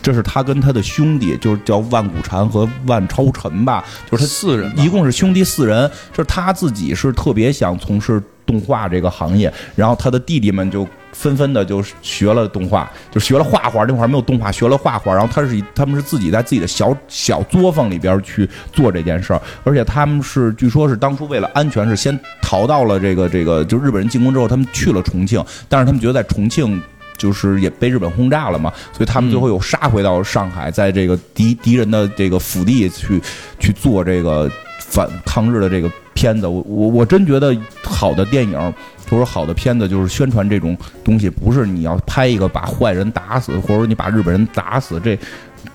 [0.00, 10.86] 这是他跟他的兄弟，就是叫万古禅和万超尘吧，就是他四人一共是兄弟四人，就是他自己是特别想从事动画这个行业，然后他的弟弟们就
[11.18, 26.80] 纷纷的就学了动画，就学了画画，那会儿没有动画，学了画画，然后他是他们是自己在自己的小小作坊里边去做这件事儿，而且他们是据说是当初为了安全是先逃到了这个这个，就日本人进攻之后，他们去了重庆，但是他们觉得在重庆。
[27.16, 33.20] 就是也被日本轰炸了嘛，所以他们最后又杀回到上海，在这个敌敌人的这个腹地去
[33.58, 36.46] 去做这个反抗日的这个片子。
[36.46, 37.52] 我我我真觉得
[37.82, 38.74] 好的电影
[39.08, 45.18] 或者说好的片子就是宣传这种东西，不是你要拍一个把坏人打死，或者说你把日本人打死，这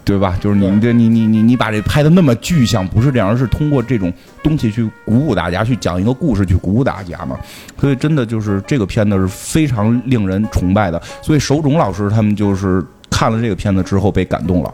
[0.06, 0.38] 对吧？
[0.39, 7.38] 就是你这你你你你把这拍的那么具象，不是这样，而是通过这种东西去鼓舞大家，去讲一个故事，去鼓舞大家嘛。
[7.80, 11.02] 所以真的就是这个片子是非常令人崇拜的。
[11.22, 14.74] 所以手冢老师他们就是看了这个片子之后被感动了。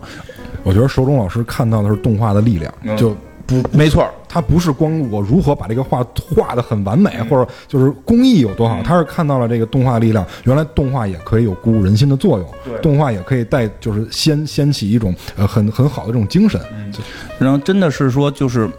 [0.64, 3.16] 我觉得手冢老师看到的是动画的力量，嗯就
[3.50, 12.48] 不没错，他不是光我如何把这个画画的很完美，或者就是工艺有多好，他是看到了这个动画力量，原来动画也可以有鼓舞人心的作用，
[12.82, 16.62] 动画也可以带就是掀掀起一种呃很很好的这种精神，
[16.94, 17.00] 就
[17.40, 18.70] 然后真的是说，就是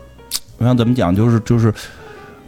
[0.59, 1.75] 我想怎么讲，就是就是。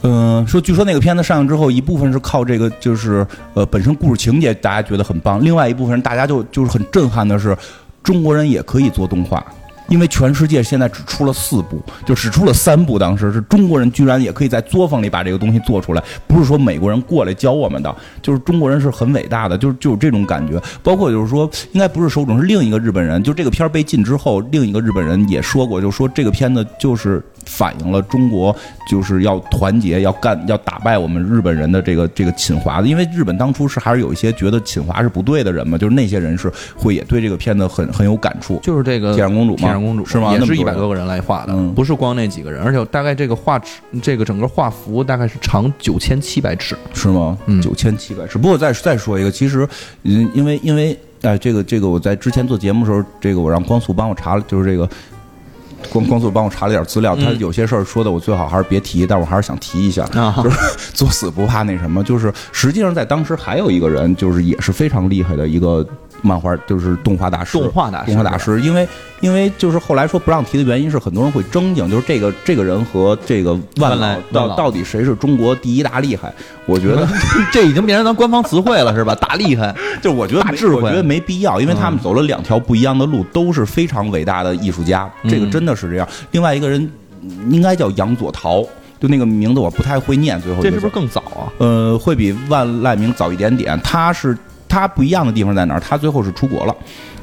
[0.04, 7.56] 嗯，说据说那个片子上映之后，一部分是靠这个，就是呃本身故事情节大家觉得很棒，另外一部分人大家就就是很震撼的是，
[8.02, 9.46] 中国人也可以做动画，
[9.92, 20.58] 因为全世界现在只出了四部，就只出了三部，当时是中国人居然也可以在作坊里把这个东西做出来，不是说美国人过来教我们的，就是中国人是很伟大的，就是就有这种感觉。
[20.82, 28.54] 包括就是说，应该不是手冢，是另一个日本人，就这个片儿被禁之后，另一个日本人也说过，就说这个片子就是反映了中国
[28.88, 38.58] 就是要团结，要干，要打败我们日本人的这个这个侵华的，因为日本当初是还是有一些觉得侵华是不对的人嘛，就是那些人是会也对这个片子很很有感触。
[38.62, 47.36] 就是这个铁扇公主吗铁扇公主是吗也是一百多个人来画的，嗯不是光那几个人，而且大概这个画尺，这个整个画幅大概是长九千七百尺，是吗？
[47.46, 48.38] 嗯九千七百尺。
[48.38, 49.68] 不过再再说一个，其实，
[50.04, 54.88] 嗯，因为因为哎，这个这个我在之前做节目的时候，这个我让光速帮我查了，就是这个。
[55.90, 57.38] 光光速帮我查了点资料，他嗯。
[57.38, 60.58] 有些事儿说的我最好还是别提，但我还是想提一下，啊就是
[60.92, 65.84] 作死不怕那什么，就是实际上在当时还有一个人，就是也是非常厉害的一个
[66.22, 68.88] 漫画，就是动画大师，动画大师动画大师，因为
[69.20, 76.32] 因为就是后来说不让提的原因是很多人会争竞，就是这个这个人和这个万万来老到到底谁是中国第一大厉害？
[76.66, 77.06] 我觉得
[77.52, 79.14] 这已经变成咱官方词汇了，是吧？
[79.16, 86.08] 大厉害， 就我觉得大智慧我觉得没必要，因为他们走了两条不一样的路，都是非常伟大的艺术家，这个嗯真的是这样。
[86.30, 86.90] 另外一个人
[87.50, 88.62] 应该叫杨佐陶，
[89.00, 91.50] 就那个名字我不太会念，最后这是不是更早啊？
[91.58, 93.78] 呃，会比万籁鸣早一点点。
[93.80, 94.36] 他是
[94.72, 95.80] 他不一样的地方在哪儿？
[95.80, 96.74] 他最后是出国了，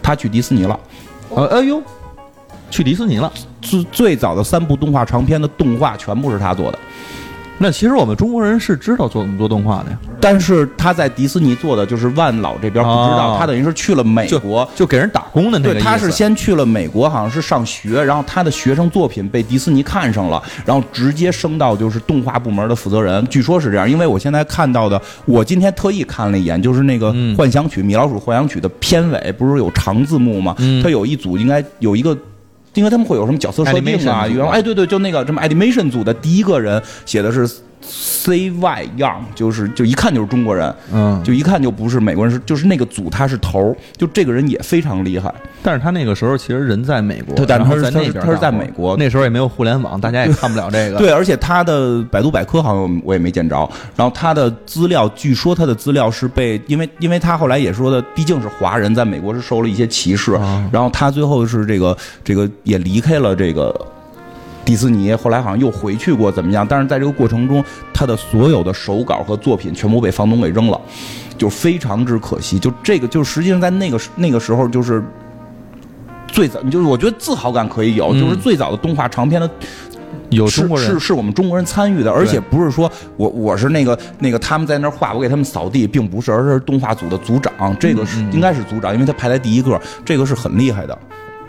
[0.03, 0.79] 他去迪士尼了。
[1.29, 1.81] 呃，哎呦，
[2.69, 3.31] 去迪士尼了。
[3.59, 6.77] 最最早的三部动画长片的动画全部是他做的，
[7.61, 14.67] 那其实我们中国人是知道做做动画的呀，但是他在迪士尼做的就是万老这边不知道，哦他等于是去了美国。
[14.75, 15.85] 就给人打工的那个对，意思。
[15.85, 23.89] 他是先去了美国，好像是上学，然后他的学生作品被迪士尼看上了，然后直接升到就是动画部门的负责人，据说是这样。
[23.89, 30.55] 因为我现在看到的，我今天特意看了一眼，就是那个嗯《幻想曲》米老鼠幻想曲的片尾，不是有长字幕吗？
[30.59, 32.17] 嗯它有一组应该有一个。
[32.75, 34.25] 因为他们会有什么角色设定啊？
[34.27, 37.49] 组原来哎，对对，就那个什么 animation 组的第一个人写的是
[37.81, 45.33] CY Young，就是就一看就是中国人，嗯，就一看就不是美国人，是就是那个组他是头儿，就这个人也非常厉害。
[45.61, 50.97] 但是他那个时候其实人在美国，对但是他是在那边他是在美国那时候也没有互联网，大家也看不了这个。
[50.99, 63.73] 对，而且他的百度百科好像我也没见着，然后他的资料，据说他的资料是被，因为因为他后来也说的，毕竟是华人，在美国是受了一些歧视，啊然后他最后是这个这个也离开了这个。
[64.69, 66.63] 迪士尼后来好像又回去过，怎么样？
[66.69, 70.79] 但是在这个过程中，他的所有的手稿和作品全部被房东给扔了，
[71.39, 72.59] 就非常之可惜。
[72.59, 75.03] 就这个，就实际上在那个那个时候，就是
[76.27, 90.95] 最早，就是我觉得自豪感可以有，嗯就是最早的动画长片的是有中国人是是我们中国人参与的，而且不是说我我是那个那个他们在那儿画，我给他们扫地，并不是，而是动画组的组长，这个是、应该是组长，因为他排在第一个，这个是很厉害的。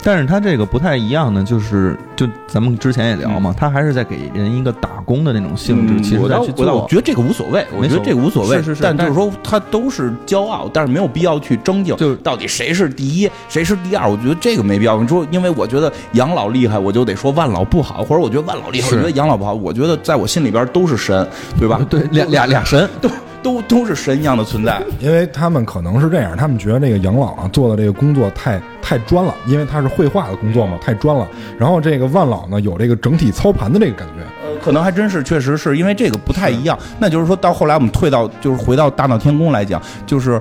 [0.02, 6.86] 但是他这个不太一样呢，就是就咱们之前也聊嘛，他还是在给人一个打工的那种性质，嗯其实在去我。
[6.88, 15.00] 觉得这个无所谓，我觉得这个无所谓，是是是但就是说他都是骄傲，但是没有必要去争竞，就是到底谁是第一，谁是第二，我觉得这个没必要。
[15.00, 21.26] 你说，因为我觉得养老厉害，我就得说万老不好，或者我觉得万老厉害，我觉得养老不好，我觉得在我心里边都是神，
[21.58, 21.80] 对吧？
[21.88, 23.08] 对，俩俩俩神， 都
[23.42, 24.82] 都都是神一样的存在。
[24.98, 31.26] 因为他们可能是这样，他们觉得这个杨老啊做的这个工作太太专了，因为他是绘画的工作嘛，太专了。
[31.58, 36.78] 然后这个万老呢有这个整体操盘的这个感觉，呃，可能还真是，确实是因为这个不太一样。
[36.98, 40.40] 那就是说到后来，我们退到就是回到大闹天宫来讲，就是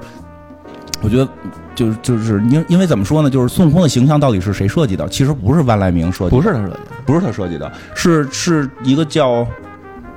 [1.01, 1.27] 我觉得
[1.75, 5.07] 就是就是因因为怎么说呢，就是孙悟空的形象到底是谁设计的？
[5.09, 6.79] 其实不是万籁鸣设计的，不是他设计的。
[7.05, 9.47] 不是他设计的，是是一个叫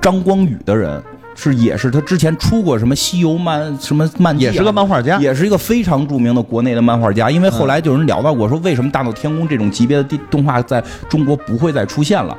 [0.01, 1.01] 张光宇的人。
[1.35, 7.29] 是，也是他之前出过什么《西游漫》什么漫啊、也是个漫画家，也是一个非常著名的国内的漫画家。
[7.29, 12.37] 因为后来就有人聊到过，说为什么《大闹天宫》这种级别的地动画在中国不会再出现了。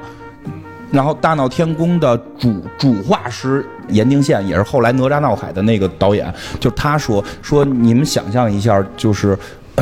[0.92, 9.36] 然后《大闹天宫》的主主画师严定宪也是后来《哪吒闹海》的那个导演，就他说说你们想象一下，就是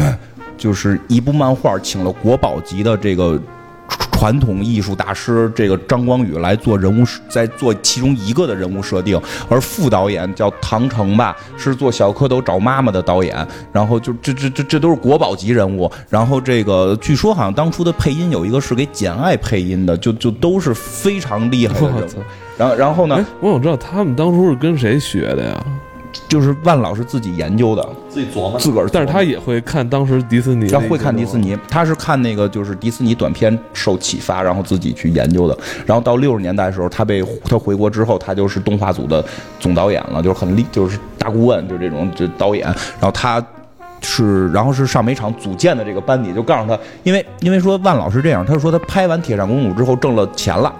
[0.57, 3.39] 就是一部漫画请了国宝级的这个。
[4.13, 13.45] 传统艺术大师这个张光宇来做人物，在做其中一个的人物设定，而副导演叫唐城吧，是做小蝌蚪找妈妈的导演。
[13.73, 15.91] 然后就这这这这都是国宝级人物。
[16.09, 22.23] 然后这个据说好像当初的配音有一个是给《简爱》配音的，就就都是非常厉害的人物。
[22.57, 25.67] 然后然后呢哎，，我想知道他们当初是跟谁学的呀？
[26.29, 35.57] 就是万老师自己研究的，自己琢磨自个儿，但是他也会看当时迪士尼他会看迪士尼，他是看那个就是迪士尼短片受启发，然后自己去研究的。
[35.87, 39.25] 然后到六十年代的时候，他被他回国之后，他就是动画组的
[39.59, 42.67] 总导演了，就是很厉，就是大顾问，就这种就导演。
[42.67, 43.45] 然后他。
[44.05, 50.75] 是，然后是上美厂组建的这个班底，就告诉他，因为因为说万老师这样，他说他拍完《铁扇公主》之后挣了钱了，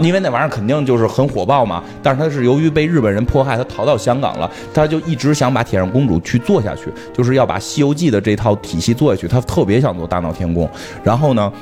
[0.00, 1.82] 因为那玩意儿肯定就是很火爆嘛。
[2.02, 9.26] 但是他是由于被日本人迫害，他逃到香港了，他就一直想把《铁扇公主》去做下去，就是要把《西游记》的这套体系做下去。
[9.26, 10.66] 他特别想做《大闹天宫》，
[11.02, 11.52] 然后呢，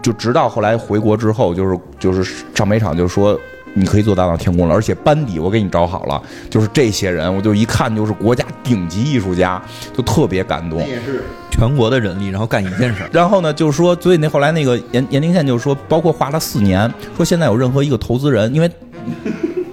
[0.00, 3.38] 就直到后来回国之后，就是就是上煤厂就说。
[3.78, 9.62] 你可以做大闹天宫了，而且班底我给你找好了，就是这些人，我就一看就是国家顶级艺术家，
[9.94, 10.78] 就特别感动。
[10.78, 13.10] 也是全国的人力，然后干一件事儿。
[13.12, 18.70] 然后呢，就是说，所以那后来那个严严定宪就是说，包括花了四年，说现在有任何一个投资人，因为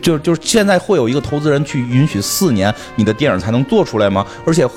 [0.01, 4.25] 就就是现在会有一个投资人去允许四年你的电影才能做出来吗？
[4.45, 4.67] 而且，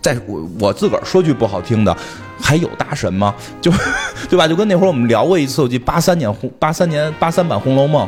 [0.00, 1.96] 在我我自个儿说句不好听的，
[2.40, 3.32] 还有大神吗？
[3.60, 3.72] 就
[4.28, 4.48] 对吧？
[4.48, 8.06] 就跟那会儿我们聊过一次，我记八三年红八三年八三版《红楼梦》。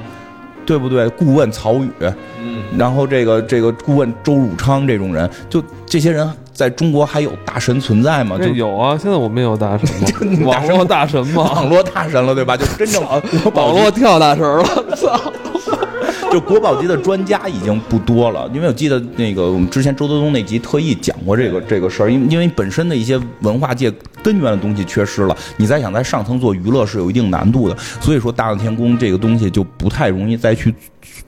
[0.68, 1.08] 对不对？
[1.08, 1.88] 顾问曹禺，
[2.38, 8.36] 嗯，然后这个这个顾问周汝昌这种人，就这些人在中国还有大神存在吗？
[8.36, 9.88] 就有啊，现在我们也有大神
[10.20, 12.54] 你嘛， 大神网络大神吗，网络大神了，对吧？
[12.54, 13.02] 就真正
[13.54, 14.62] 网络跳大神了，
[14.94, 15.32] 操！
[16.32, 30.74] 就国宝级的专家已经不多了，因为我记得那个我们之前周德东那集特意讲过这个这个事儿，因为因为本身的一些文化界根源的东西缺失了，你再想在上层做娱乐是有一定难度的，所以说大闹天宫这个东西就不太容易再去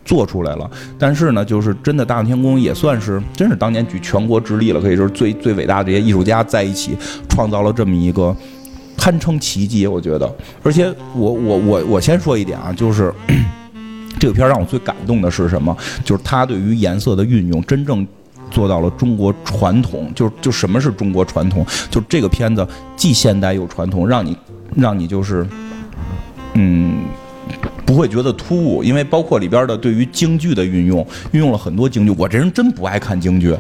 [0.05, 0.71] 做出来了。
[0.99, 6.97] 但是呢，就是真的大闹天宫也算是真是当年举全国之力了，可以说是最最伟大的这些艺术家在一起
[7.29, 8.37] 创造了这么一个。
[8.97, 10.31] 堪称奇迹，我觉得。
[10.63, 13.11] 而且我我我我先说一点啊，就是
[14.21, 15.77] 这个片儿让我最感动的是什么？
[16.05, 18.07] 就是它对于颜色的运用，真正
[18.53, 20.13] 做到了中国传统。
[20.15, 21.67] 就就什么是中国传统？
[21.91, 24.37] 就这个片子既现代又传统，让你
[24.77, 25.45] 让你就是
[26.55, 27.01] 嗯。
[27.85, 32.15] 不会觉得突兀，因为包括里边的对于京剧的运用，运用了很多京剧。
[32.17, 33.53] 我这人真不爱看京剧，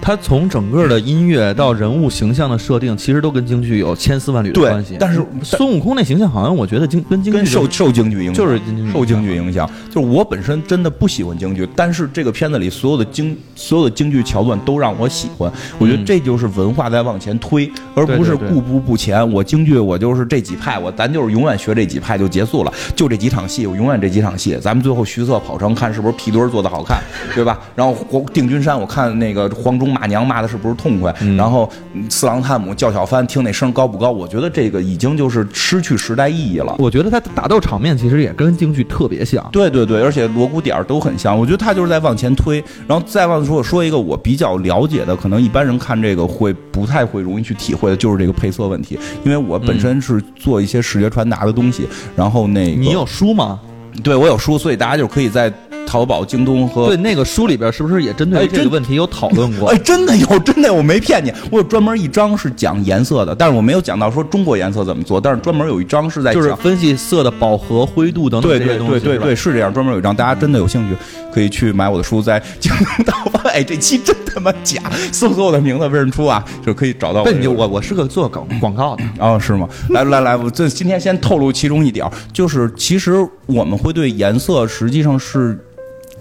[0.00, 4.96] 它从整个的音乐到人物形象的设定，其实都跟京剧有千丝万缕的关系。
[5.00, 9.68] 但是孙悟空那形象好像我觉得京跟京剧跟受受京剧影响，就是京剧受京剧影响。
[9.90, 15.50] 就是我本身真的不喜欢京剧，但是这个片子里所有的京所有的京剧桥段都让我喜欢。
[15.78, 19.28] 我觉得嗯这就是文化在往前推，而不是固步不前。
[19.32, 24.56] 我京剧我就是这几派，我咱就是永远学这几派就结束了，就这几场戏，我永远这几场戏。
[24.60, 27.02] 咱们最后徐策跑城看是不是皮墩儿做的好看，
[27.34, 27.58] 对吧？
[27.74, 31.14] 然后黄定军山我看那个黄忠骂娘骂的是不是痛快？
[31.20, 34.10] 嗯然后嗯四郎探母叫小帆听那声高不高？
[34.10, 36.74] 我觉得这个已经就是失去时代意义了。
[36.78, 39.46] 我觉得他打斗场面其实也跟京剧特别像。
[39.52, 42.62] 对对对，而且锣鼓点儿都很像，我觉得他就是在往前推。
[42.86, 48.98] 然后再往说，我说一个我比较了解的，可能一般人看这个会不太会容易去体会的，就是这个配色问题。
[49.24, 53.60] 因为我本身是做一些视觉传达的东西，然后那个你有书吗？
[54.02, 55.50] 对我有书，所以大家就可以在
[55.96, 59.78] 淘宝、京东和对，那个书里边是不是也针对这个问题有讨论过 哎，？
[59.78, 68.92] 真的有， 真的，我没骗你，我有专门一章是讲颜色的，但是我没有讲到说中国颜色怎么做，但是专门有一章是在就是分析色的饱和、灰度等等对这些东西。
[68.92, 70.94] 对对对对，是这样，专门有一张，大家真的有兴趣
[71.32, 73.40] 可以去买我的书，在京东淘宝。
[73.48, 74.82] 哎，这期真他妈假，
[75.12, 76.44] 搜索我的名字为什么出啊？
[76.62, 77.32] 就可以找到我。
[77.32, 79.66] 你我我是个做广广告的，哦，是吗？
[79.88, 85.58] 来来来，我这今天先透露其中一点，就是其实我们会对颜色实际上是。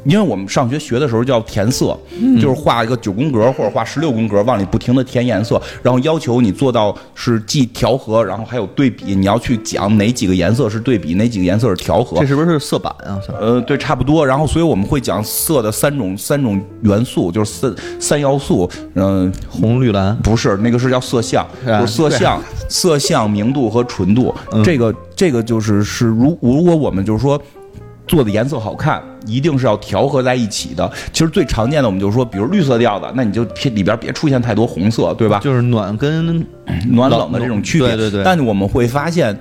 [0.06, 1.98] 因为我们上学学的时候叫填色，
[2.40, 12.26] 就是画一个九宫格或者画十六宫格，往里不停的填颜色，然后要求你做到是既调和，然后还有对比，你要去讲哪几个颜色是对比，哪几个颜色是调和这。
[12.28, 13.20] 是不是色板啊？
[13.40, 14.26] 呃，对，差不多。
[14.26, 18.70] 然后，所以我们会讲色的三种三种元素，就是三三要素。
[18.94, 24.34] 嗯、红绿蓝，不是，那个是叫色相，是吧就是色相、 色相、明度和纯度。
[24.52, 27.42] 嗯这个这个就是是如如果我们就是说。
[28.08, 30.92] 做的颜色好看，一定是要调和在一起的。
[31.12, 35.40] 其实最常见的，我们就是说，比如绿色调的，那你就偏里边别出现太多红色，对吧？
[35.40, 36.46] 就是暖跟
[36.90, 37.88] 暖冷的这种区别。
[37.90, 39.38] 对对对但我们会发现，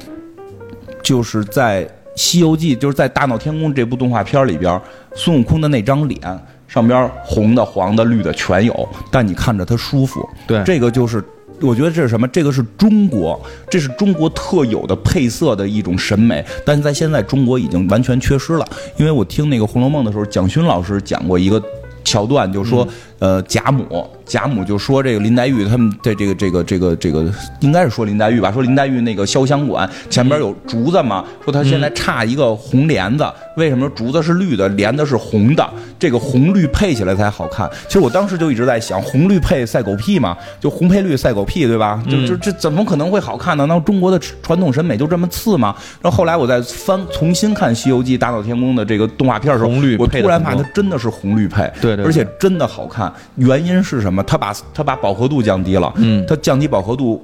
[1.03, 1.85] 就是在
[2.17, 4.81] 《西游记》，就是在《大闹天宫》这部动画片里边，
[5.15, 6.21] 孙悟空的那张脸
[6.67, 10.27] 上边红的、黄的、绿的全有，但你看着他舒服。
[10.47, 11.23] 对这个就是。
[11.61, 12.27] 我觉得这是什么？
[12.29, 13.41] 这个是中国，
[13.71, 18.69] 这是中国特有的配色的一种审美，但是在现在中国已经完全缺失了。
[18.97, 21.63] 因为我听那个《红楼梦》的时候，蒋勋老师讲过一个
[22.05, 22.87] 桥段，就说，
[23.21, 27.25] 呃，贾母，贾母就说这个林黛玉他们的这个这个这个这个，
[27.61, 33.25] 应该是说林黛玉吧，说林黛玉那个潇湘馆前边有竹子嘛，说她现在差一个红帘子，
[33.57, 35.67] 为什么竹子是绿的，帘子是红的？
[35.99, 37.71] 这个红绿配起来才好看。
[37.87, 42.03] 其实我当时就一直在想，红绿配赛狗屁嘛，就红配绿赛狗屁，对吧？
[42.11, 43.65] 就就这怎么可能会好看呢？
[43.67, 45.75] 那中国的传统审美就这么次吗？
[46.03, 53.04] 然后后来我在翻重新看《西游记》大闹天宫的这个动画片的时候，红绿我突然发现它真的是红绿配，对对对而且真的好看。
[53.37, 54.23] 原因是什么？
[54.23, 57.21] 它把它把饱和度降低了，嗯它降低饱和度，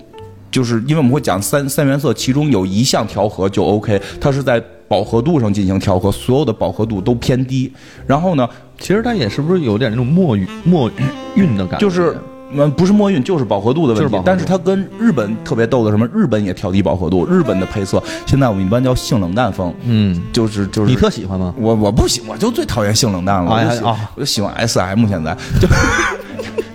[0.51, 7.73] 就是因为我们会讲三三原色，其中有一项调和就 OK，它是在饱和度上进行调和，所有的饱和度都偏低。
[8.07, 10.91] 然后呢，其实它也是不是有点那种墨韵墨
[11.37, 11.87] 韵的感觉？
[11.87, 12.17] 就是。
[12.53, 16.07] 嗯，不是墨韵，就是饱和度的问题但是它跟日本特别逗的什么？
[16.13, 21.55] 日本也调低饱和度，日本的配色现在我们一般叫性冷淡风，嗯，就是就是你特喜欢吗？
[21.59, 23.51] 我我不喜，我就最讨厌性冷淡了。
[23.53, 25.69] 我就喜哎啊我就喜欢 S M，现在 就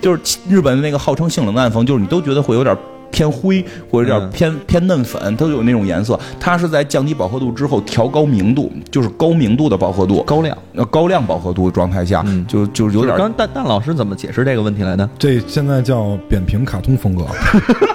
[0.00, 2.76] 就是日本的那个号称性冷淡风，就是你都觉得会有点
[3.16, 6.20] 偏灰或者有点嗯偏、偏嫩粉，都有那种颜色。
[6.38, 15.08] 它是在降低饱和度之后调高明度，就是高明度的饱和度，高亮，呃高亮饱和度的状态下，嗯就就有就是点刚蛋蛋老师怎么解释这个问题来的？
[15.18, 17.24] 这现在叫扁平卡通风格，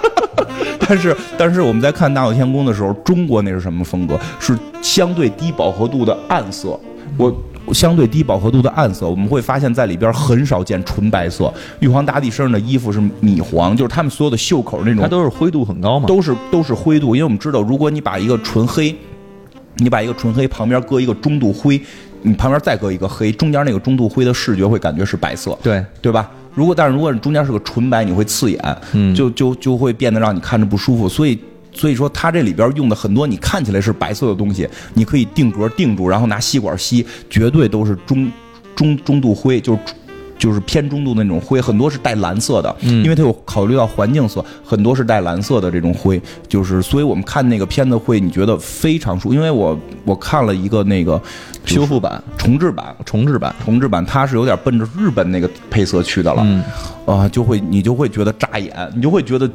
[0.88, 4.18] 但是，但是我们在看《大闹天宫》的时候，中国那是什么风格？
[4.40, 6.78] 是相对低饱和度的暗色。
[7.16, 7.34] 我
[7.72, 11.52] 相对低饱和度的暗色，我们会发现在里边很少见纯白色。
[11.80, 16.06] 玉皇大帝身上的衣服是米黄，就是他们所有的袖口那种它都是灰度很高嘛？
[16.06, 18.94] 都是都是灰度，因为我们知道，如果你把一个纯黑，
[19.76, 21.80] 你把一个纯黑旁边搁一个中度灰，
[22.22, 25.56] 你旁边再搁一个黑，中间那个中度灰的视觉会感觉是白色。
[25.62, 26.28] 对，对吧？
[26.54, 31.08] 如果但是如果你中间是个纯白，你会刺眼，嗯就就就会变得让你看着不舒服。
[31.08, 31.38] 所以
[31.72, 38.30] 所以说，它这里边用的很多你看起来是白色的东西，你可以定格定住，然后拿吸管吸，绝对都是中
[38.76, 39.78] 中中度灰，就是。
[40.38, 43.00] 就是偏中度的那种灰，很多是带蓝色的，嗯。
[43.04, 51.22] 因为它有考虑到环境色，很多是带蓝色的这种灰，就是所以我们看那个片子会你觉得非常舒服，因为我我看了一个那个
[51.64, 56.64] 修复版、重制版，重制版，重制版它是有点奔着日本那个配色去的了，嗯，
[57.06, 59.48] 啊，就会你就会觉得扎眼，你就会觉得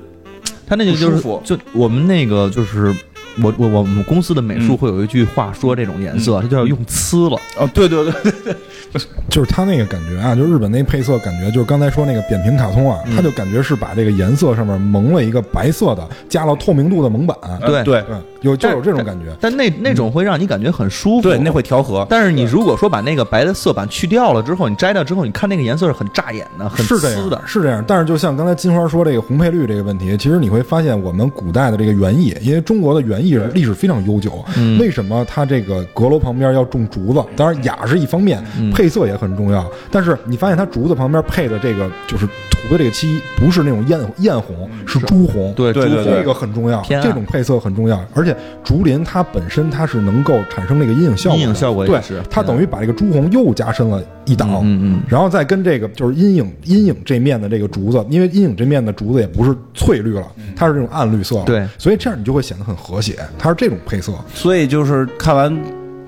[0.68, 2.94] 它那个就是就我们那个就是
[3.42, 4.78] 我我我们公司的美术嗯。
[4.78, 7.40] 会有一句话说这种颜色，它叫用呲了。
[7.58, 8.56] 哦，对对对对对，
[9.30, 19.26] 就是它那个感觉啊，就日本那配色感觉，就是刚才说那个扁平卡通啊，它就感觉是把这个颜色上面蒙了一个白色的，加了透明度的蒙版，对对对，有就有这种感觉。
[19.40, 21.24] 但那那种会让你感觉很舒服。
[21.24, 22.06] 对，那会调和。
[22.10, 27.42] 但是你如果说把那个白的色板去掉了之后，你摘掉之后，你看那个颜色是很扎眼的，很是这样呲的。
[27.46, 27.84] 是这样。
[27.88, 37.24] 但是就像刚才金花说这个红配绿这个问题，其实你会发现我们古代的这个园艺，因为中国的园艺历史非常悠久，嗯为什么它这个阁楼旁边要种竹子？
[37.36, 39.68] 当然雅是一方面，嗯配色也很重要。
[39.90, 45.52] 但是你发现它竹子旁边配的这个就是涂的这个漆，不是那种艳艳红，是朱红。
[45.56, 64.14] 对朱红对对对这个很重要，这种配色很重要，而且竹林它本身它是能够产生那个阴影效果的，阴影效果也对是，它等于把这个朱红又加深了一档，嗯嗯然后再跟这个就是阴影阴影这面的这个竹子，因为阴影这面的竹子也不是翠绿了，它是这种暗绿色，对所以这样你就会显得很和谐，它是这种配色。
[64.36, 65.52] 所以就是看完《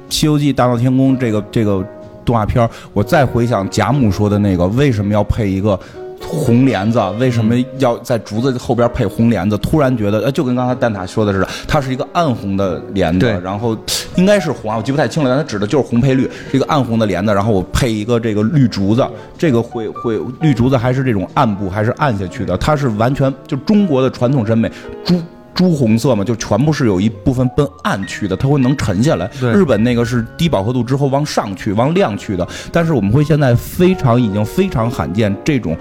[0.10, 1.84] 西游记》《大闹天宫》这个这个
[2.30, 5.80] 动画片儿，我再回想贾母说的那个为什么要配一个。
[6.22, 9.58] 红帘子为什么要在竹子后边配红帘子？
[9.60, 13.76] 突然觉得，呃，就跟刚才蛋挞说的似的，它是一个暗红的帘子，然后
[14.16, 19.04] 应该是红啊，我记不太清了，但它指的就是红配绿，是一个暗红的帘子，然后我配一个这个绿竹子，
[19.38, 22.58] 这个会会绿竹子还是这种暗部还是暗下去的？
[22.58, 24.70] 它是完全就中国的传统审美，
[25.06, 25.20] 朱
[25.54, 29.30] 朱红色嘛，就全部是有一部分奔暗去的，它会能沉下来。
[29.40, 35.78] 日本那个是低饱和度之后往上去、往亮去的，但是我们会现在非常已经非常罕见这种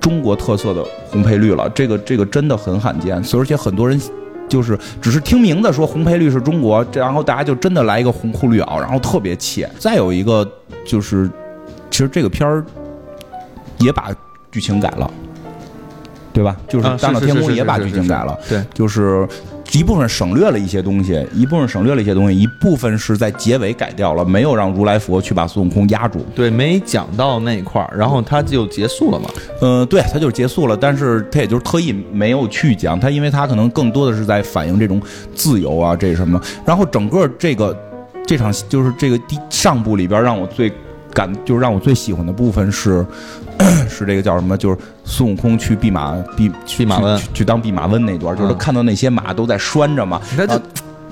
[0.00, 4.00] 中国特色的红配绿了，这个这个真的很罕见，所以而且很多人。
[4.48, 9.70] 就是只是听名字说红配绿是中国，这然后大家就真的来一个红裤绿袄，然后特别切。
[9.78, 10.50] 再有一个
[10.86, 11.30] 就是，
[11.90, 12.64] 其实这个片儿
[13.80, 14.10] 也把
[14.50, 15.10] 剧情改了，
[16.38, 16.56] 对吧？
[16.68, 19.26] 就是啊《大闹天宫》也把剧情改了，对，就是
[19.72, 26.24] 一部分省略了一些东西，一部分省略了一些东西，一部分是在结尾改掉了，没有让如来佛去把孙悟空压住。
[26.36, 29.28] 对，没讲到那一块儿，然后他就结束了嘛。
[29.60, 35.02] 呃，对，他就是结束了，但是他也就是特意没有去讲，他因为他可能更多的是在反映这种
[35.34, 36.40] 自由啊，这什么。
[36.64, 37.76] 然后整个这个
[38.24, 40.72] 这场就是这个第上部里边让我最
[41.18, 43.04] 感就是让我最喜欢的部分是
[43.90, 44.56] 是这个叫什么？
[44.56, 50.62] 就是孙悟空去弼马弼弼马温去当弼马温那段，就是看到那些马都在拴着嘛，那就啊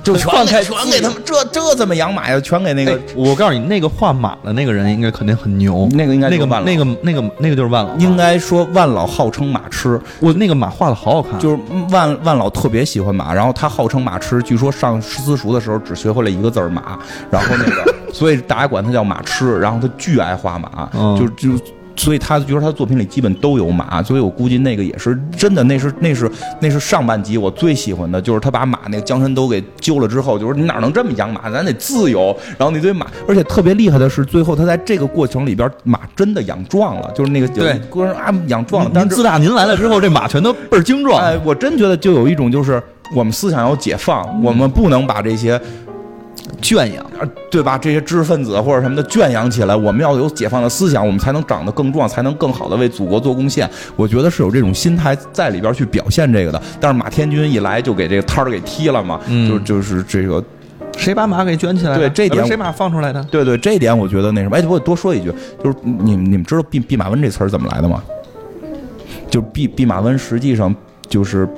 [0.07, 2.41] 就全给全给他们这这怎么养马呀？
[2.41, 5.89] 全给那个哎，我告诉你，那个画马的那个人应该肯定很牛。
[5.93, 11.59] 那个应该那个那个那个那个就是万老，应该说万老号称马痴，我那个马画的好好看，就是
[11.91, 16.99] 万万老特别喜欢马，然后他号称马痴，据说上私塾的时候只学会了一个字儿马，
[17.31, 21.65] 然后那个， 所以大家管他叫马痴，然后他巨爱画马，嗯就就。
[21.97, 26.31] 所以他觉得他的作品里基本都有马，所以我估计那个也是真的，那是那是
[26.61, 32.37] 那是上半集我最喜欢的，就是他把马那个江山都给揪了之后，就是你哪能这么养马，咱得自由。
[32.59, 41.21] 然后那堆马，而且特别厉害的是，最后他在这个过程里边，马真的养壮了，就是那个对过程啊养壮了，但是您自打您来了之后，这马全都倍儿精壮。
[41.21, 42.83] 哎，我真觉得就有一种就是
[43.15, 45.61] 我们思想要解放，我们不能把这些。
[46.63, 47.79] 圈养，呃对吧？
[47.79, 53.69] 这些知识分子或者什么的圈养起来，我们要有解放的思想，我们才能长得更壮，才能更好的为祖国做贡献。
[53.95, 56.61] 我觉得是有这种心态在里边去表现这个的。
[56.81, 60.43] 但是马天军一来就给这个摊儿给踢了嘛，嗯就就是这个，
[60.97, 61.99] 谁把马给圈起来的？
[61.99, 63.23] 对这点呃谁把放出来的？
[63.25, 64.57] 对对，这一点我觉得那什么。
[64.57, 65.33] 哎，我多说一句，
[65.63, 68.03] 就是你们你们知道弼弼马温这词儿怎么来的吗？
[69.31, 70.75] 就弼弼马温实际上
[71.09, 71.49] 就是。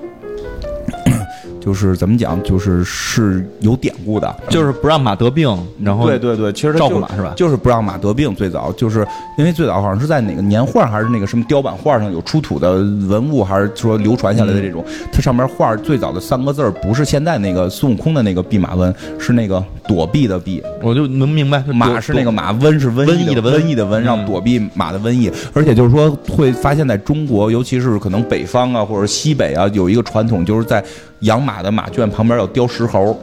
[1.69, 8.35] 就是怎么讲，就是是有典故的，就是不让马得病，然后对对对，其实照顾马是吧就是不让马得病。
[8.35, 9.07] 最早就是
[9.37, 25.31] 因为最早好像是在哪个年画还是那个什么雕版画上有出土的文物，还是说流传下来的这种，它上面画最早的三个字儿不是现在那个孙悟空的那个弼马温，是那个躲避的避，我就能明白，马是那个马，瘟是瘟瘟疫的瘟疫的瘟，让嗯躲避马的瘟疫。
[25.53, 30.83] 而且就是说，会发现在中国，尤其是可能北方啊或者西北啊，有一个传统，就是在
[31.21, 33.19] 养马的马圈旁边有雕石猴。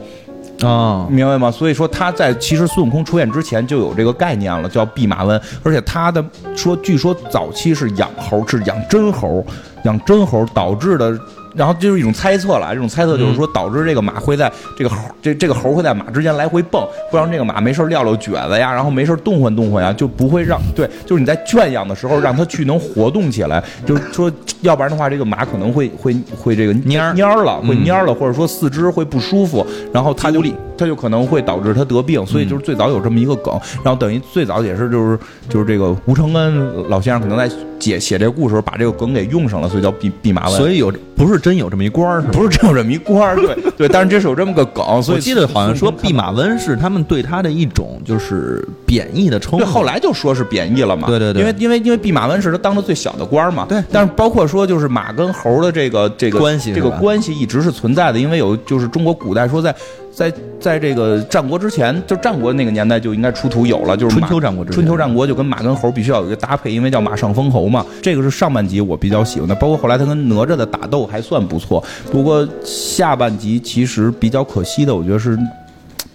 [0.62, 1.50] 啊，明白吗？
[1.50, 6.24] 所以说他在其实孙悟空出现之前就有这个概念了，叫弼马温，而且他的
[6.56, 9.44] 说，据说早期是养猴，是养真猴，
[9.84, 11.18] 养真猴导致的。
[11.56, 24.30] 然后就是一种猜测了，这种猜测就是说导致这个马会在这个猴这这个猴会在马之间来回蹦，不让这个马没事儿撂撂蹶子呀，然后没事儿动换动换呀，就不会让对，就是你在圈养的时候让它去能活动起来，就是说
[24.60, 30.42] 要不然的话这个马可能会会会这个蔫蔫了，会嗯蔫了，或者说四肢会不舒服，然后它就
[30.76, 35.18] 它就可能会导致他得病，所以就是最早有这么一个梗，然后等于最早也是就是
[35.48, 37.50] 就是这个吴承恩老先生可能在
[37.80, 40.56] 写写这个故事时候把这个梗给用上了，所以叫弼弼马温。
[40.56, 42.22] 所以有不是真有这么一官儿？
[42.22, 46.26] 不是真有这么一官儿，对对，但是这是有这么个梗，所以我记得好像说弼马。
[46.36, 49.72] 温是他们对他的一种就是贬义的称对，呼。
[49.72, 51.06] 后来就说是贬义了嘛。
[51.08, 53.64] 对对对因为因为因为弼马温是他当的最小的官儿嘛。
[53.66, 59.74] 对但是包括说就是马跟猴的这个这个关系这个关系一直是存在的，因为有就是中国古代说在
[60.16, 67.84] 在在这个战国之前，就战国那个年代就应该出土有了，就是春秋战国之春秋战国就跟马跟猴必须要有一个搭配，因为叫马上封侯嘛。
[68.00, 71.84] 这个是上半集我比较喜欢的，包括后来他跟哪吒的打斗还算不错。
[72.10, 75.38] 不过下半集其实比较可惜的，我觉得是。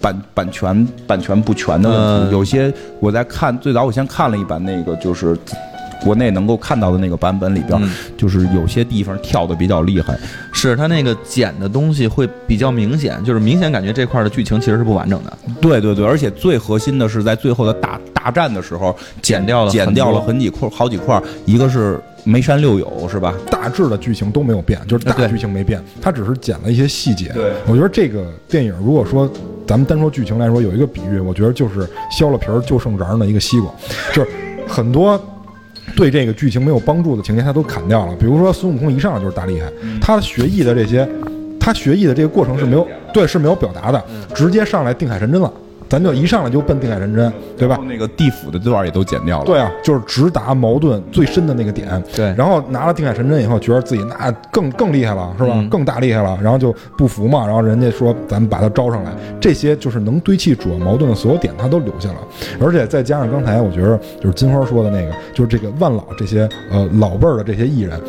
[0.02, 5.38] 版版权版权不全的问题，嗯有些我在看最早我先看了一版那个就是
[6.04, 10.18] 国内能够看到的那个版本里边，嗯就是有些地方跳的比较厉害。
[10.52, 15.38] 是它那个剪的东西会比较明显，就是明显感觉这块儿的剧情其实是不完整的。
[15.60, 23.34] 对对对，而且最核心的是在最后的大大战的时候剪掉了剪掉了很几块好几块，一个是梅山六友是吧？
[23.49, 27.32] 大致的剧情都没有变，就是大对剧情没变，它只是剪了一些细节。
[27.34, 29.32] 对我觉得这个电影如果说
[29.68, 33.72] 咱们单说剧情来说，有一个比喻，我觉得就是削了皮儿就剩瓤儿的一个西瓜，
[34.14, 34.30] 就是
[34.68, 35.20] 很多。
[35.96, 38.16] 对这个剧情没有帮助的情节，他都砍掉了。
[38.16, 41.08] 比如说孙悟空一上来就是大厉害，他学艺的这些，
[41.60, 44.04] 他学艺的这个过程是没有对是没有表达的，
[44.34, 45.52] 直接上来定海神针了，
[45.92, 47.78] 咱就一上来就奔定海神针，对吧？
[47.86, 49.46] 那个地府的段儿也都剪掉了。
[49.46, 52.02] 对啊，就是直达矛盾最深的那个点。
[52.16, 55.52] 对然后拿了定海神针以后，觉得自己那更更厉害了，是吧？
[55.54, 57.46] 嗯更大厉害了，然后就不服嘛。
[57.46, 62.20] 然后人家说咱们把他招上来，这些就是能堆砌主要矛盾的所有点，他都留下了。
[62.62, 68.00] 而且再加上刚才我觉得就是金花说的那个，就是这个万老这些呃老辈儿的这些艺人。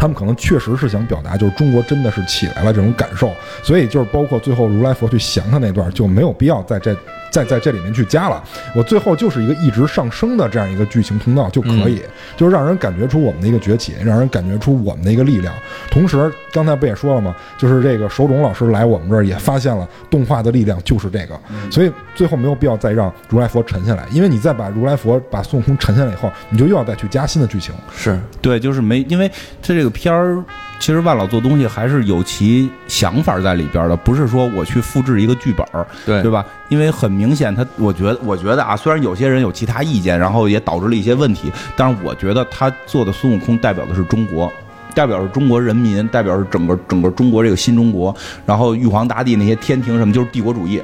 [0.00, 3.30] 他们可能确实是想表达，就是中国真的是起来了这种感受，
[3.62, 6.96] 所以就是包括最后如来佛去降他那段，就没有必要在这
[7.30, 8.42] 在在这里面去加了。
[8.74, 12.00] 我最后就是一个一直上升的这样一个剧情通道就可以，
[12.34, 15.54] 就是让人感觉出我们的一个崛起，让人感觉出我们的一个力量。
[15.90, 17.36] 同时，刚才不也说了吗？
[17.58, 21.38] 就是这个手冢老师来我们这儿也发现了动画的力量就是这个，
[21.70, 27.74] 所以最后没有必要再让如来佛沉下来，因为你再把如来佛把孙悟空沉下来以后，你就又要再去加新的剧情。
[27.94, 29.28] 是，对，就是没，因为
[29.60, 30.42] 他这个片儿，
[30.78, 36.44] 其实万老做东西还是有其想法在里边的，不是说我去复制一个剧本儿，对对吧？
[36.68, 44.52] 因为很明显他，我觉得，我觉得啊，虽然有些人有其他意见，然后也导致了一些问题，但是我觉得他做的孙悟空代表的是中国。
[44.94, 48.14] 代表着中国人民，代表着整个整个中国这个新中国，
[48.44, 50.80] 然后玉皇大帝那些天庭什么，就是帝国主义，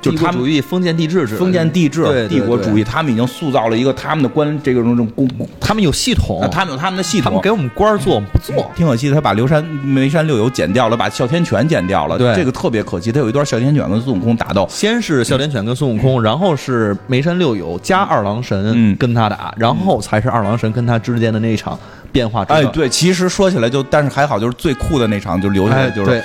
[0.00, 5.28] 就帝他们国主义、封建帝制制，封建帝制、帝国主义，他们已经塑造了一个他们的官这个这种公，
[5.60, 6.40] 他们有系统。
[6.40, 8.70] 啊，他们有他们的系统，他们给我们官儿做，我们不做。
[8.74, 12.34] 挺可惜的，他把刘山眉山六友剪掉了，把哮天犬剪掉了，对。
[12.34, 13.12] 这个特别可惜。
[13.12, 18.96] 他有一段哮天犬跟孙悟空打斗，先是哮天犬跟孙悟空，然后是眉山六友加二郎神嗯。
[18.96, 21.78] 跟他打，然后才是二郎神跟他之间的那一场
[22.12, 26.22] 变化之哎，对，其实说起来就，但是还好，就是最酷的那场就留下来，哎，就是对，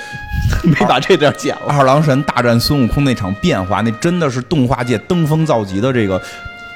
[0.70, 1.62] 没把这点剪了。
[1.68, 6.20] 二郎神大战孙悟空那场变化，那真的是动画界登峰造极的这个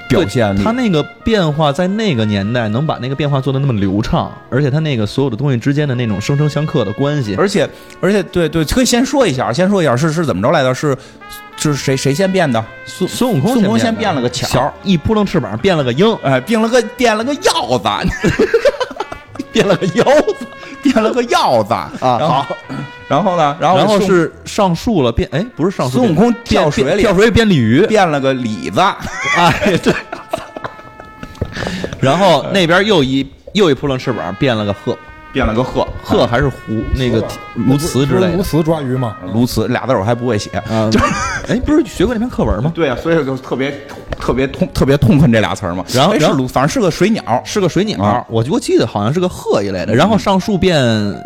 [0.09, 0.71] 表现力他。
[0.73, 7.69] 那个变化在那个年代能把那个变化做的那么流畅，而且他那个所有的东西之间的那种生生相克的关系，而且
[8.01, 10.75] 而且，对对，可以先说一下，先说一下是是怎么着来的？
[10.75, 10.97] 是
[11.57, 12.65] 是谁谁先变的？
[12.87, 17.85] 孙孙悟空孙悟空先先变了个巧巧，一扑棱翅膀变了个鹰，哎，变了个变了个腰子，
[19.53, 20.47] 变了个腰子
[20.83, 21.91] 变了个腰子啊。
[22.01, 22.47] 好，
[23.09, 23.57] 然后呢？
[23.61, 28.81] 然后然后是上树了，变哎不是上树，孙悟空变跳水里变跳水里变鲤鱼，变了个李子。
[29.37, 29.93] 哎对。
[32.01, 34.97] 然后那边又一又一扑棱翅膀变了个鹤，
[35.33, 36.57] 变了个鹤，鹤还是狐
[36.95, 37.23] 那个
[37.57, 40.51] 鸬鹚之类的鸬鹚抓鱼吗，鸬鹚俩字儿我还不会写。
[40.91, 41.05] 就是，
[41.49, 42.73] 哎不是学过那篇课文吗？
[42.75, 43.73] 对呀、所以就特别
[44.19, 45.85] 特别痛特别痛恨这俩词儿嘛。
[45.95, 46.13] 然后
[46.49, 50.79] 反正是个水鸟，是个水鸟，啊我我记得好像是个鹤一类的，然后上树变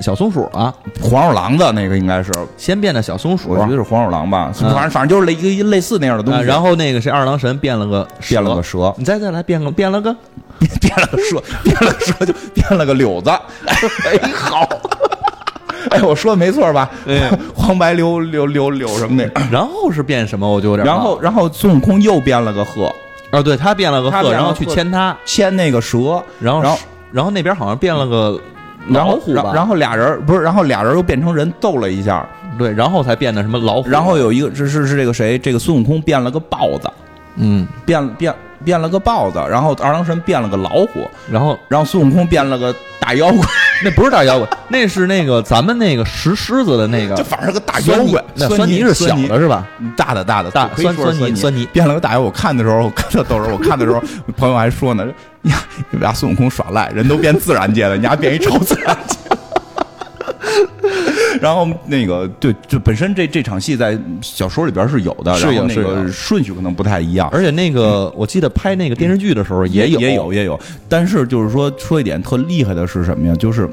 [0.02, 6.40] 小松鼠了，黄鼠狼的那个应该是，先变的小松鼠，我觉得是黄鼠狼吧，嗯反正反正就是类一个类似那样的东西。
[6.40, 10.14] 啊然后那个谁二郎神变了个变了个蛇，你再再来变个变了个，
[10.58, 13.30] 变了个蛇，变了个蛇就变了个柳子。
[13.30, 14.68] 哎，好。
[15.90, 16.90] 哎，我说的没错吧？
[17.06, 19.30] 哎黄白柳柳柳柳什么的。
[19.52, 22.90] 然后是变什么我就有点然后，然后孙悟空又变了个鹤，
[23.30, 26.78] 啊对他变了个鹤，然后去牵他，牵那个蛇，然后然后
[27.12, 28.40] 然后那边好像变了个
[28.88, 32.26] 老虎吧，然后俩人不是，然后俩人又变成人斗了一下，
[32.58, 36.90] 对，然后才变的什么老虎，然后有一个是是是这个谁，这个孙悟空变了个豹子，
[37.36, 43.46] 嗯变变变了个豹子，然后二郎神变了个老虎，然后然后孙悟空变了个大妖怪，
[43.82, 48.22] 那不是大妖怪， 那是那个咱们那个石狮子的那个 就反正是个大妖怪。
[48.34, 49.66] 那酸酸泥是小的是吧？
[49.96, 52.20] 大的大的大酸酸泥泥酸泥变了个大妖。
[52.20, 54.02] 我看的时候，我看到逗时候，我看的时候，
[54.36, 55.04] 朋友还说呢，
[55.42, 55.56] 呀，
[55.90, 59.16] 你们家孙悟空耍赖，人都变自然界了，你还变一超自然界。
[61.44, 67.28] 然后那个对，就本身这这场戏在小说里边是有的，是那个顺序可能不太一样。
[67.30, 73.34] 而且那个我记得拍那个电视剧的时候也有也也有也有，但是就是说说一点特厉害的是什么呀？
[73.34, 73.68] 就是。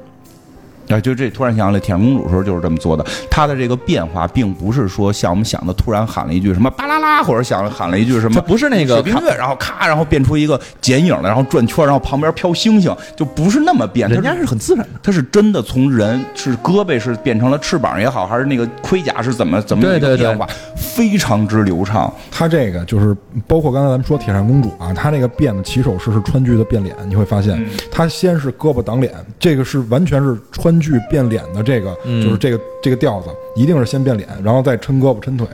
[0.90, 3.06] 啊，就这突然想起来，铁扇公主时候就是这么做的。
[3.30, 14.10] 她的这个变化，并不是说像我们想的，突然喊了一句什么巴啦啦，或者想喊了一句什么，不是那个水冰月，然后咔，然后变出一个剪影来，然后转圈，然后旁边飘星星，就不是那么变。
[14.10, 15.00] 人家是很自然的。
[15.04, 22.12] 她是真的从人是胳膊是变成了翅膀也好，还是那个盔甲是怎么怎么一个变化，非常之流畅。
[22.30, 23.16] 他这个就是
[23.48, 35.48] 包括刚才咱们说铁扇公主啊，她这个变的起手式是川剧的变脸，你会发现，她先是胳膊挡脸，这个是完全是川剧变脸的这个，就是这个这个调子，一定是先变脸，然后再抻胳膊抻腿，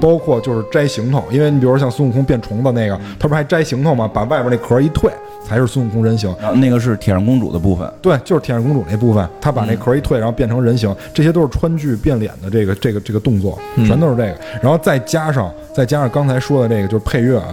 [0.00, 4.10] 包括就是摘行头，因为你比如说像孙悟空变虫子那个，他不是还摘行头吗？
[4.12, 5.10] 把外边那壳一退，
[5.46, 6.34] 才是孙悟空人形。
[6.40, 14.36] 然后那个是铁扇公主的部分，对，就是铁扇公主那部分，他把那壳一退，然后变成人形，这些都是川剧变脸的这个这个这个动作，全都是这个。
[14.62, 17.48] 然后再加上再加上刚才说的这个，就是配乐啊，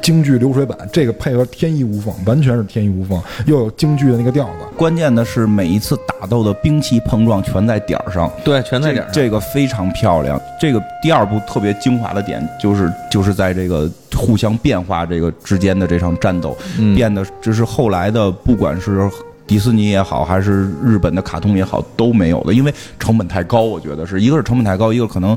[0.00, 4.64] 京剧流水版，这个配合天衣无缝，完全是天衣无缝，又有京剧的那个调子。
[4.76, 8.30] 关键的是每一次打斗的兵器碰撞全在点儿上。
[8.44, 9.12] 对，全在点上。
[9.12, 10.40] 这这个非常漂亮。
[10.60, 19.08] 这个第二部特别精华的点就是就是在这个互相变化这个之间的这场战斗，嗯变得这是后来的不管是。
[19.48, 23.62] 迪士尼也好，还是日本的卡通也好，都没有的，因为成本太高。
[23.62, 25.34] 我觉得是一个是成本太高，一个可能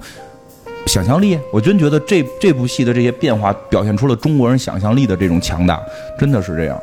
[0.86, 1.40] 想象力。
[1.50, 5.82] 我真觉得这这部戏的这些变化，表现出了中国人想象力的这种强大，
[6.20, 6.78] 真的是这样。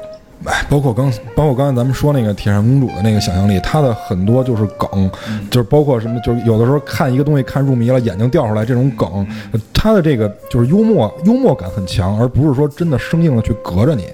[0.45, 5.11] 哎，包括刚包括刚才咱们说那个铁扇公主的那个想象力，她的很多就是梗，
[5.51, 9.27] 就是包括什么，就是有的时候看一个东西看入迷了，眼睛掉出来这种梗，
[9.73, 14.07] 她的这个就是幽默幽默感很强，而不是说真的生硬的去隔着你，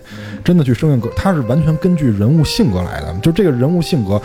[0.42, 4.20] 真的去生硬隔，她是完全根据人物性格来的，就这个人物性格。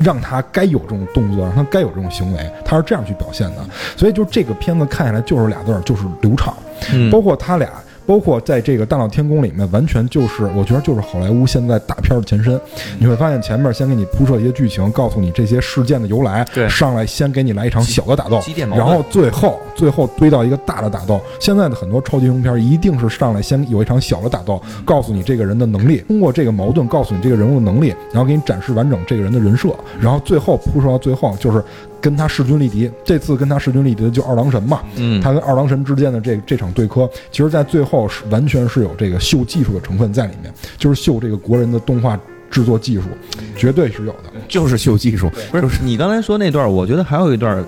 [0.00, 3.56] 让他该有这种动作，让他该有这种行为，他是这样去表现的。
[3.96, 6.54] 所以，就这个片子看下来就是俩字儿，就是流畅。
[6.92, 7.68] 嗯包括他俩，
[8.08, 12.58] 包括在这个《大闹天宫》里面，完全就是我觉得就是好莱坞现在大片的前身。
[12.98, 18.40] 你会发现前面先给你铺设一些剧情，告诉你这些事件的由来，对上来先给你来一场小的打斗
[18.78, 21.20] 然后最后最后堆到一个大的打斗。
[21.38, 29.68] 现在的很多超级英雄片一定是上来先有一场小的打斗，告诉你这个人的能力，通过这个矛盾告诉你这个人物的能力，然后给你展示完整这个人的人设，
[30.00, 31.62] 然后最后铺设到最后就是
[32.00, 32.90] 跟他势均力敌。
[33.04, 42.18] 这次跟他势均力敌的就二郎神嘛，嗯他跟二郎神之间的这这场对磕，其实在最后是完全是有这个秀技术的成分在里面，就是秀这个国人的动画
[42.50, 43.08] 制作技术，
[43.56, 44.30] 绝对是有的。
[44.48, 47.66] 就是秀技术，不是你刚才说那段，我觉得还有一段，嗯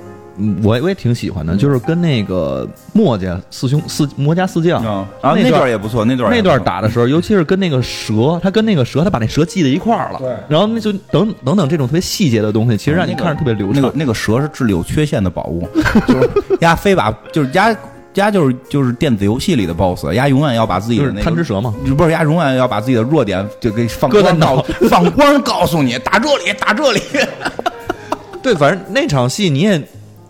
[0.63, 13.83] 我我也挺喜欢的，就是跟那个墨家四兄四魔家四将啊啊，那那段段也不错，那段那段打的时候，尤其是跟那个蛇，他跟那个蛇，他把那蛇系在一块儿了，对然后那就等等等这种特别细节的东西，其实让你看着特别流畅。
[13.83, 15.69] 那个那个蛇是智力有缺陷的宝物，
[16.07, 16.31] 就是
[16.61, 17.77] 鸭非把就是鸭
[18.15, 21.23] 鸭就是就是电子游戏里的 BOSS，丫永远要把自己的那个。
[21.23, 27.01] 贪吃蛇嘛，不是，丫永远要把自己的弱点就给放光告放光告诉你，打这里，打这里。
[28.43, 29.81] 对，反正那场戏你也，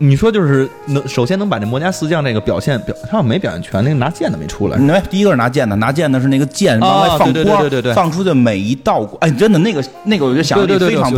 [0.03, 4.79] 你说就是能首先能把这魔家四将这个表现表，他好像没表现全，那个拿剑的没出来。
[4.79, 11.13] 没，第一个是拿剑的，拿剑的是那个剑往外放光，对对对对对对放出的每一道光，哎，真的那个那个，我觉得想象力非常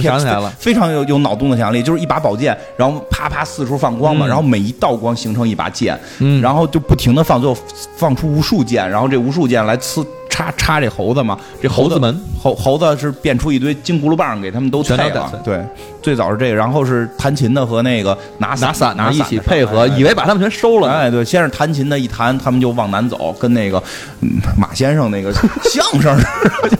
[0.58, 7.56] 非常有有脑洞的想象力，就是一把宝剑，然后啪啪四处放光嘛，嗯然后每一道光形成一把剑，嗯然后就不停的放，最后
[7.96, 15.62] 放出无数剑，然后这无数剑来刺插插这猴子嘛，这猴子猴子门猴猴子是变出一堆金箍噜棒给他们都菜了对，
[16.00, 20.94] 最早是这个，然后是弹琴的和那个拿拿伞拿的一起配合，哎以为把他们全收了呢。
[20.94, 23.82] 哎，对，先是弹琴的一弹，他们就往南走，跟那个、
[24.20, 25.30] 嗯、马先生那个
[25.68, 26.78] 相声似的。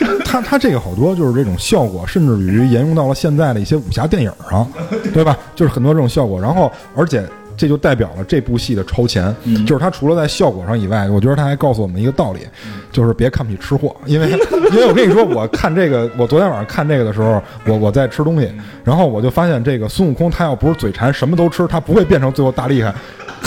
[0.24, 4.68] 他他这个好多就是这种效果，甚至于沿用到了现在的一些武侠电影上，
[5.12, 5.38] 对吧？
[5.54, 7.24] 就是很多这种效果，然后而且。
[7.56, 9.34] 这就代表了这部戏的超前，
[9.66, 12.40] 就是它除了在效果上以外，我觉得它还告诉我们一个道理，
[12.92, 14.30] 就是别看不起吃货，因为
[14.72, 18.50] 因为我跟你说，我看这个，我昨天晚上看这个的时候，我我在吃东西，
[18.82, 22.94] 然后我就发现这个孙悟空他要不是嘴馋什么都吃，他不会变成最后大厉害。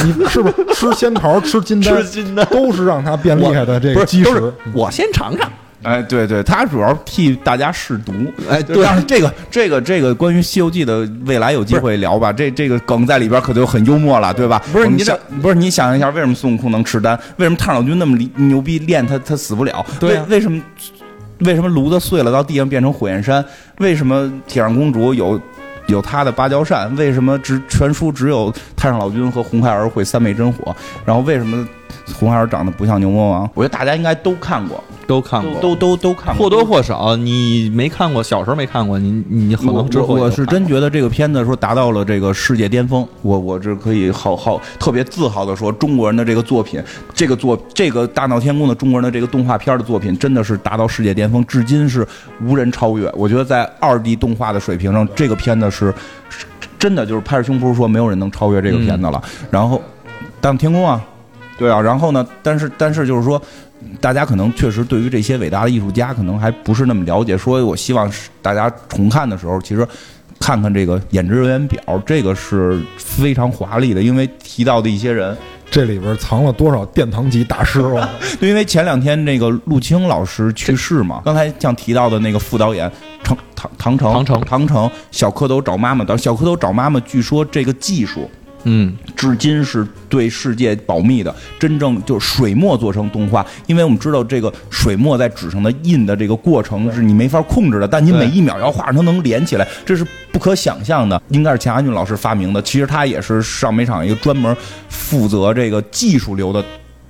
[0.03, 2.45] 你是不是吃仙桃、吃金丹、吃金丹。
[2.51, 4.53] 都是让他变厉害的这个基石？
[4.71, 5.51] 我先尝尝，
[5.87, 8.11] 哎，对对，他主要替大家试毒。
[8.49, 12.33] 哎，对，但是这个这个这个关于《西游记》的未来有机会聊吧。
[12.33, 14.61] 这这个梗在里边可就很幽默了，对吧？
[14.73, 17.17] 不是你想，不是你想一下，为什么孙悟空能吃丹？
[17.37, 19.85] 为什么太上老君那么牛逼，练他他死不了？
[19.97, 20.61] 对，为什么
[21.39, 23.41] 为什么炉子碎了到地上变成火焰山？
[23.77, 25.39] 为什么铁扇公主有
[25.87, 26.93] 有她的芭蕉扇？
[26.97, 30.75] 为什么只全书只有太上老君和红孩儿会三昧真火？
[31.05, 31.65] 然后为什么？
[32.19, 37.15] 红孩儿长得不像牛魔王，我觉得大家应该都看过，都看过，都都都看过，或多或少。
[37.15, 46.83] 你没看过，小时候没看过，你你可能之后我是真觉得这个片子说达到了这个世界巅峰，我我这可以好好特别自豪的说，中国人的这个作品，
[47.13, 52.05] 这个作这个大闹天宫的中国人的这个动画片的作品，真的是达到世界巅峰，至今是
[52.43, 53.09] 无人超越。
[53.15, 55.93] 我觉得在二 D 动画的水平上，这个片子是
[56.77, 59.23] 真的就是拍着胸脯说没有人能超越这个片子了。
[59.49, 59.81] 然后
[60.41, 61.01] 大闹天宫啊。
[61.59, 62.23] 对啊，然后呢？
[62.43, 63.41] 但是但是就是说，
[64.01, 67.37] 大家可能确实对于这些伟大的艺术家可能还不是那么了解。
[67.37, 68.11] 说我希望
[68.41, 69.87] 大家重看的时候，其实
[70.39, 75.35] 看看这个演职人员表，这个是非常华丽的，因为提到的一些人，
[75.69, 78.09] 这里边藏了多少殿堂级大师啊！
[78.39, 82.91] 因为前两天那个陆青老师去世嘛，刚才像提到的那个副导演
[83.23, 88.29] 唐唐唐城唐城唐城小蝌蚪找妈妈的小蝌蚪找妈妈，据说这个技术。
[88.69, 91.33] 嗯，至今是对世界保密的。
[91.57, 101.21] 真正就是水墨做成动画，因为我们知道这个水墨在纸上的印的这个过程是你没法控制的，但你每一秒要画上它能连起来，这是不可想象的。
[101.29, 104.53] 应该是钱安俊老师发明的，其实他也是上美厂一个专门
[104.89, 106.61] 负责这个技术流的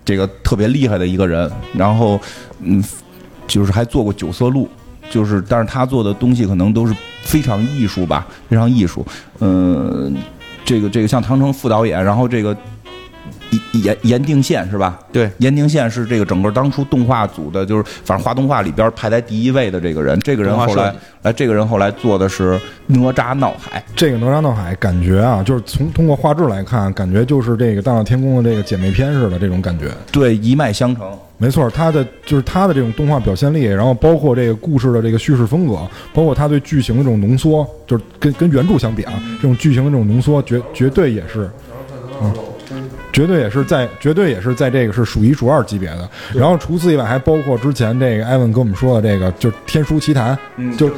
[0.05, 1.51] 这个特别厉害的一个人。
[1.74, 2.22] 然后，
[2.62, 2.84] 嗯，
[3.47, 4.70] 就是还做过九色鹿，
[5.10, 6.93] 就是但是他做的东西可能都是
[7.24, 9.03] 非常艺术吧，非常艺术，
[9.39, 10.16] 嗯。
[10.68, 12.55] 这个这个像唐城副导演，然后这个
[13.72, 14.99] 严严定宪是吧？
[15.13, 20.20] 对，严定宪是这个整个当初动画组的，就是反正画动画里边排在第一位的这个人。
[20.20, 23.82] 这个人后来来，这个人后来做的是哪吒闹海。
[23.95, 29.89] 这个哪吒闹海感觉啊，就是从通过画质来看，感觉就是这个大闹天宫的这个姐妹篇似的这种感觉。
[30.11, 31.18] 对，一脉相承。
[31.40, 35.78] 没错，他的就是他的这种动画表现力，然后包括这个故事的这个叙事风格，
[36.12, 41.48] 包括他对剧情的这种浓缩，就是跟跟原著相比啊，这种剧情的这种浓缩，绝绝对也是，
[42.22, 42.34] 嗯，
[43.14, 46.10] 绝对也是在绝对也是在这个是数一数二级别的。
[46.34, 50.36] 然后除此以外，还包括之前这个艾文跟我们说的这个，就是《天书奇谭》，
[50.76, 50.96] 就什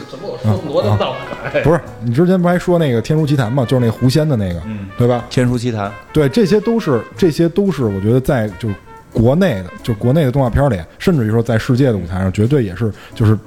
[0.66, 1.12] 么哪吒
[1.52, 4.62] 海，不是你之前不还说那个《天书奇谭》嘛，就是那狐仙的那个，
[4.98, 5.26] 对吧？
[5.34, 8.70] 《天书奇谭》对，这些都是这些都是我觉得在就。
[9.12, 13.38] 国内的，就国内的动画片里，甚至于说在世界的舞台上，绝对也是就是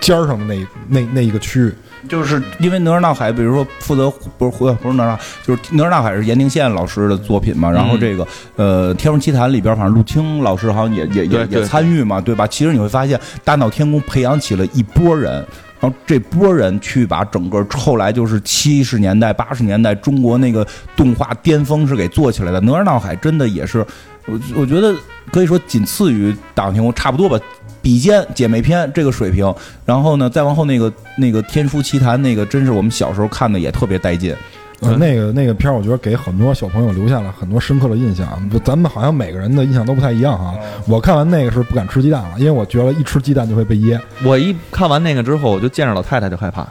[0.00, 1.72] 尖儿上的那那那一个区域。
[2.06, 7.70] 就是因为哪吒闹海，比如说负责不是不是哪吒，就是哪吒闹海是严定宪老师的作品嘛。
[7.70, 12.46] 然后这个呃《天书奇谭》里边，反正陆青老师好像也也也也参与嘛，对吧？
[12.46, 15.32] 其实你会发现，大闹天宫培养起了一波人，
[15.80, 22.60] 然后这波人去把整个后来就是七十年代八十年代中国那个动画巅峰是给做起来的。
[22.60, 23.82] 哪吒闹海真的也是。
[24.26, 24.94] 我我觉得
[25.30, 27.38] 可以说仅次于《大闹天宫》，差不多吧，
[27.82, 29.54] 比肩姐妹篇这个水平。
[29.84, 34.34] 然后呢，再往后那个那个《天书奇谭》，那个真是我们小时候看的也特别带劲。
[34.80, 38.26] 呃，那个那个片儿，我觉得给很多小朋友留下了很多深刻的印象。
[38.64, 40.54] 咱们好像每个人的印象都不太一样哈。
[40.86, 43.98] 我看完那个是不敢吃鸡蛋了，因为我觉得一吃鸡蛋就会被噎。
[44.24, 46.66] 我一看完那个之后，我就见着老太太就害怕。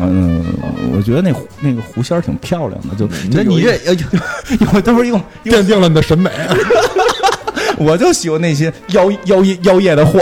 [0.00, 0.44] 嗯，
[0.96, 3.76] 我觉得那那个狐仙儿挺漂亮的，就那你这
[4.72, 6.30] 有都是用奠定了你的审美。
[7.78, 10.20] 我就喜欢那些妖妖艳妖艳的货。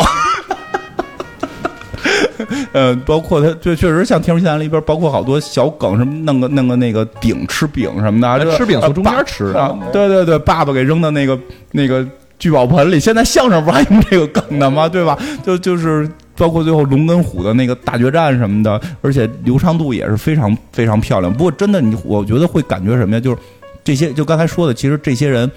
[2.72, 9.76] 嗯， 包括他，就确实像《天书奇谭》里边，包括好多小梗，什么弄个弄个那个饼吃饼什么的，吃饼从中间吃啊。
[9.92, 11.38] 对对对，爸爸给扔到那个
[11.72, 12.06] 那个
[12.38, 13.00] 聚宝盆里。
[13.00, 14.88] 现在相声不还用这个梗的吗？
[14.88, 15.18] 对吧？
[15.44, 16.08] 就就是。
[16.37, 21.32] 包括最后龙跟虎的那个大决战什么的，而且流畅度也是非常非常漂亮。
[21.32, 23.20] 不过真的，你我觉得会感觉什么呀？
[23.20, 23.39] 就是
[23.82, 25.51] 这些，就刚才说的，其实这些人，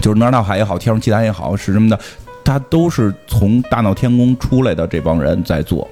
[0.00, 1.98] 就是哪吒闹海也好，天书奇谭也好，是什么的，
[2.44, 5.86] 他都是从大闹天宫出来的这帮人在做。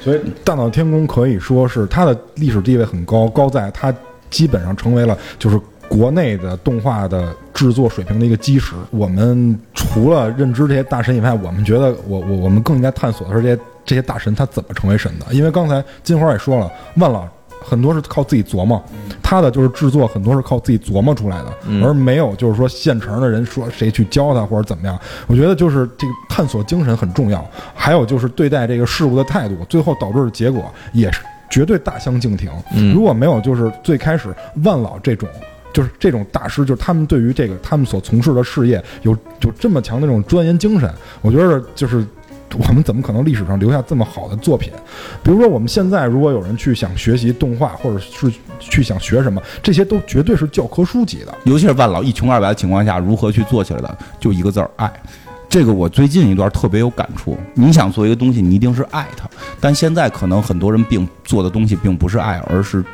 [0.00, 3.94] 所以大闹天宫可以说是它的历史地位很高，高在它
[4.30, 5.60] 基本上成为了就是。
[5.90, 15.26] 国内的动画的制作水平的一个基石，我们除了认知这些大神以外，我们觉得我我我们更应该探索的是这些这些大神他怎么成为神的。
[15.34, 17.26] 因为刚才金花也说了，万老
[17.60, 18.80] 很多是靠自己琢磨，
[19.20, 21.52] 他的就是制作很多是靠自己琢磨出来的，
[21.84, 24.96] 而没有就是说现成的人说谁去教他或者怎么样。
[25.26, 31.20] 我觉得就是这个探索精神很重要，还有就是对待这个事物的态度，最后导致的结果也是
[31.50, 32.48] 绝对大相径庭。
[32.94, 34.32] 如果没有就是最开始
[34.62, 35.28] 万老这种。
[35.72, 40.92] 就是这种大师，就是他们对于这个他们所从事的事业有有这么强的这种钻研精神，
[41.22, 42.04] 我觉得就是
[42.58, 44.72] 我们怎么可能历史上留下这么好的作品？
[45.22, 51.32] 比如说我们现在如果有人去想学习动画，或者是去想学什么，这些都绝对是教科书级的。
[51.44, 53.98] 尤其是万老一穷二白的情况下，如何去做起来的？
[54.18, 54.92] 就一个字儿爱。
[55.48, 57.36] 这个我最近一段特别有感触。
[57.54, 59.28] 你想做一个东西，你一定是爱它，
[59.60, 62.84] 但现在可能很多人并做的东西并不是爱，而是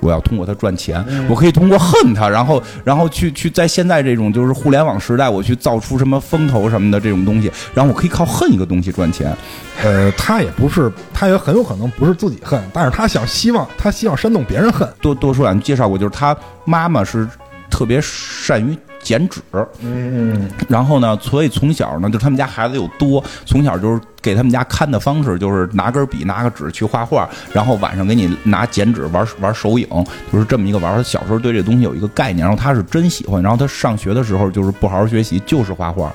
[0.00, 1.04] 我要通过它赚钱。
[1.28, 9.36] 我可以通过恨它，然后然后去去在现在这种就是互联网时代，我去造出什么风投什么的这种东西，然后我可以靠恨一个东西赚钱。
[9.82, 14.88] 呃，他也不是，他也很有可能不是自己恨，但是他想希望他希望煽动别人恨。
[15.00, 17.28] 多多说两句，介绍过，就是他妈妈是
[17.70, 18.76] 特别善于。
[19.06, 19.40] 剪纸，
[19.82, 29.86] 嗯，然后呢，所以从小呢，就他们家孩子又多，从小就是给他们家看的方式就是拿根笔，拿个纸去画画，然后晚上给你拿剪纸玩玩手影，
[30.32, 30.96] 就是这么一个玩。
[30.96, 36.12] 他小时候对这东西有一个概念，然后他是真喜欢，然后他上学的时候就是不好好学习，就是画画。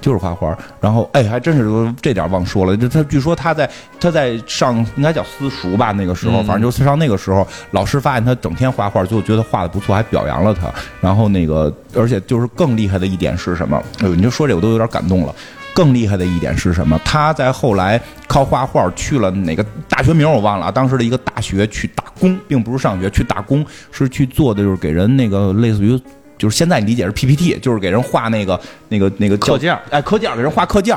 [0.00, 2.76] 就是画画，然后哎，还真是这点忘说了。
[2.76, 3.70] 就他据说他在
[4.00, 10.72] 他在上应该叫私塾吧，那个时候，反正就是上那个时候，老师发现他整天画画，就觉得画的不错，还表扬了他。
[11.00, 13.76] 然后那个，而且就是更厉害的一点是什么？
[14.00, 15.34] 哎呦，你就说这我都有点感动了。
[15.72, 17.00] 更厉害的一点是什么？
[17.04, 26.00] 他在后来靠画画去了哪个大学名我忘了啊，当时的一个大学去打工，并不是上学去打工，是去做的就是给人那个类似于。
[26.40, 30.96] 就是现在你理解是 PPT，就是给人画那个那个那个课件哎，课件给人画课件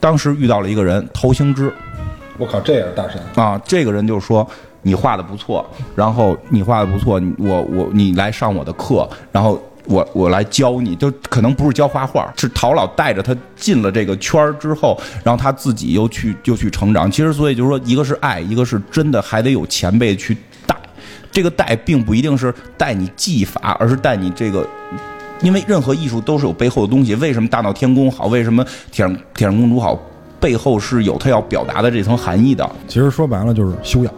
[0.00, 1.72] 当时遇到了一个人，陶行知。
[2.38, 3.60] 我靠，这也是大神啊！
[3.64, 4.48] 这个人就说
[4.82, 17.08] 你画的不错，然后你画的不错，我我你来上我的课，然后我我来教你，就可能不是教画画，是陶老带着他进了这个圈儿之后，然后他自己又去又去成长。
[17.08, 20.36] 其实所以就是说，一个是爱，一个是真的还得有前辈去。
[21.30, 24.66] 这个带并不一定是带你技法，而是带你这个，
[25.42, 27.14] 因为任何艺术都是有背后的东西。
[27.16, 28.26] 为什么大闹天宫好？
[28.26, 29.98] 为什么铁上铁上公主好？
[30.40, 32.68] 背后是有他要表达的这层含义的。
[32.86, 34.12] 其实说白了就是修养，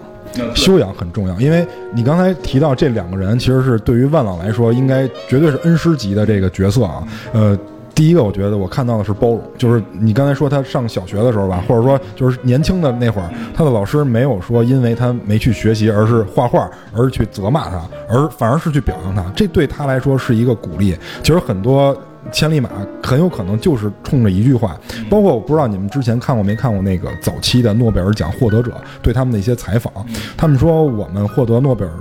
[0.54, 1.40] 修养很重要。
[1.40, 7.02] 因为你刚才提到这两个人，其实是对于万朗来说，应该绝对是恩师级的这个角色啊。
[7.32, 7.58] 呃。
[8.00, 20.96] 第一个，我觉得我看到的是包容，就是你刚才说他上小学的时候吧，或者说就是年轻的那会儿，他的老师没有说因为他没去学习，而是画画，而去责骂他，而反而是去表扬他，这对他来说是一个鼓励。
[21.22, 21.94] 其实很多
[22.32, 22.70] 千里马
[23.02, 24.74] 很有可能就是冲着一句话，
[25.10, 28.72] 包括我不知道你们之前看过没看过那个早期的诺贝尔奖获得者
[29.02, 29.92] 对他们的一些采访，
[30.38, 31.92] 他们说我们获得诺贝尔，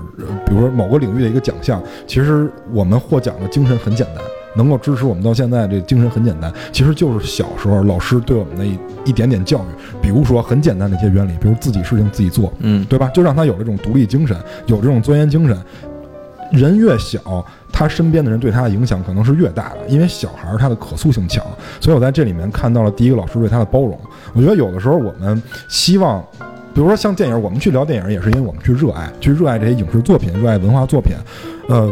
[0.45, 4.23] 比如说某个领域的一个奖项，其实我们获奖的精神很简单。
[4.55, 9.99] 能够支持我们到现在，这精神很简单，其实就是小时候老师对我们的一一点点教育。
[10.01, 13.07] 比如说很简单的一些原理，比如自己事情自己做，嗯，对吧？
[13.13, 14.35] 就让他有这种独立精神，
[14.65, 15.57] 有这种钻研精神。
[16.51, 21.45] 人越小，他身边的人对他的影响可能是越大的，因为小孩他的可塑性强。
[21.79, 23.99] 所以我在这里面看到了第一个老师对他的包容。
[24.33, 26.25] 我觉得有的时候我们希望，
[26.73, 31.13] 比如说像电影，我们去聊电影也是因为我们去热爱，去热爱这些影视作品，热爱文化作品，
[31.67, 31.87] 呃。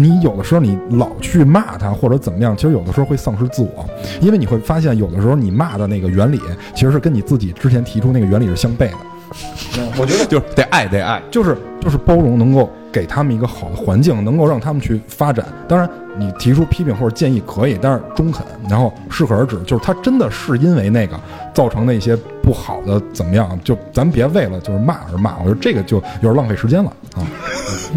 [0.00, 3.84] 你有的时候你老去骂他或者怎么样，其实有的时候会丧失自我，
[4.18, 6.40] 因为你会发现有的时候你骂的那个原理，
[6.74, 8.96] 其实是跟你自己之前提出那个原理是相悖的。
[9.96, 15.46] 我觉得就是得爱，得爱，就是就是包容，能够给他们一个好的环境，能够让他们去发展。
[15.68, 19.56] 当然，你提出批评或者建议可以，但是中肯，然后适可而止。
[19.62, 21.18] 就是他真的是因为那个
[21.54, 25.36] 造成的一些不好的怎么样，就咱别为了就是骂而骂。
[25.38, 27.22] 我觉得这个就有点浪费时间了啊。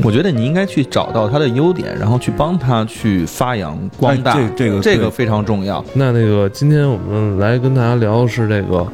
[0.04, 4.36] 我觉得你应该去找到他的优点，然后去帮他去发扬光大。
[4.36, 5.84] 这这个这个非常重要。
[5.94, 8.86] 那那个今天我们来跟大家聊的是这个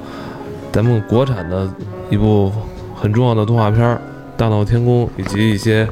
[0.72, 1.68] 咱们国产的。
[2.12, 2.52] 一部
[2.96, 3.88] 很重要的动画片
[4.36, 5.88] 《大闹天宫》，以及一些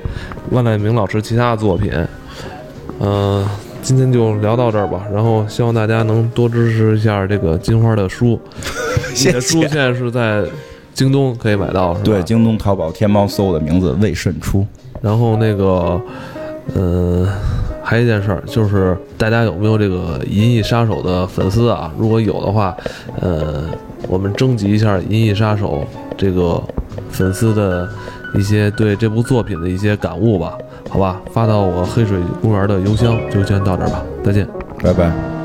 [0.49, 1.93] 万籁鸣老师其他的作品。
[2.99, 3.47] 嗯，
[3.83, 5.05] 今天就聊到这儿吧。
[5.13, 8.41] 然后希望大家能多支持一下这个金花的书。
[9.15, 9.39] 你的。
[9.39, 10.43] 书现在是在
[10.91, 12.03] 京东可以买到，是吧？
[12.03, 14.65] 对，京东、淘宝、天猫搜我的名字“魏慎初”。
[15.03, 16.01] 然后那个，
[16.73, 17.27] 呃，
[17.89, 21.89] 还有一件事儿，就是大家有没有这个《银翼杀手》的粉丝啊？
[21.97, 22.75] 如果有的话，
[23.21, 23.63] 呃，
[24.09, 25.85] 我们征集一下《银翼杀手》。
[26.17, 26.61] 这个
[27.11, 27.87] 粉丝的
[28.35, 30.57] 一些对这部作品的一些感悟吧，
[30.89, 34.45] 好吧，发到我黑水公园的邮箱就先到这儿吧，再见，
[34.83, 35.36] 拜拜。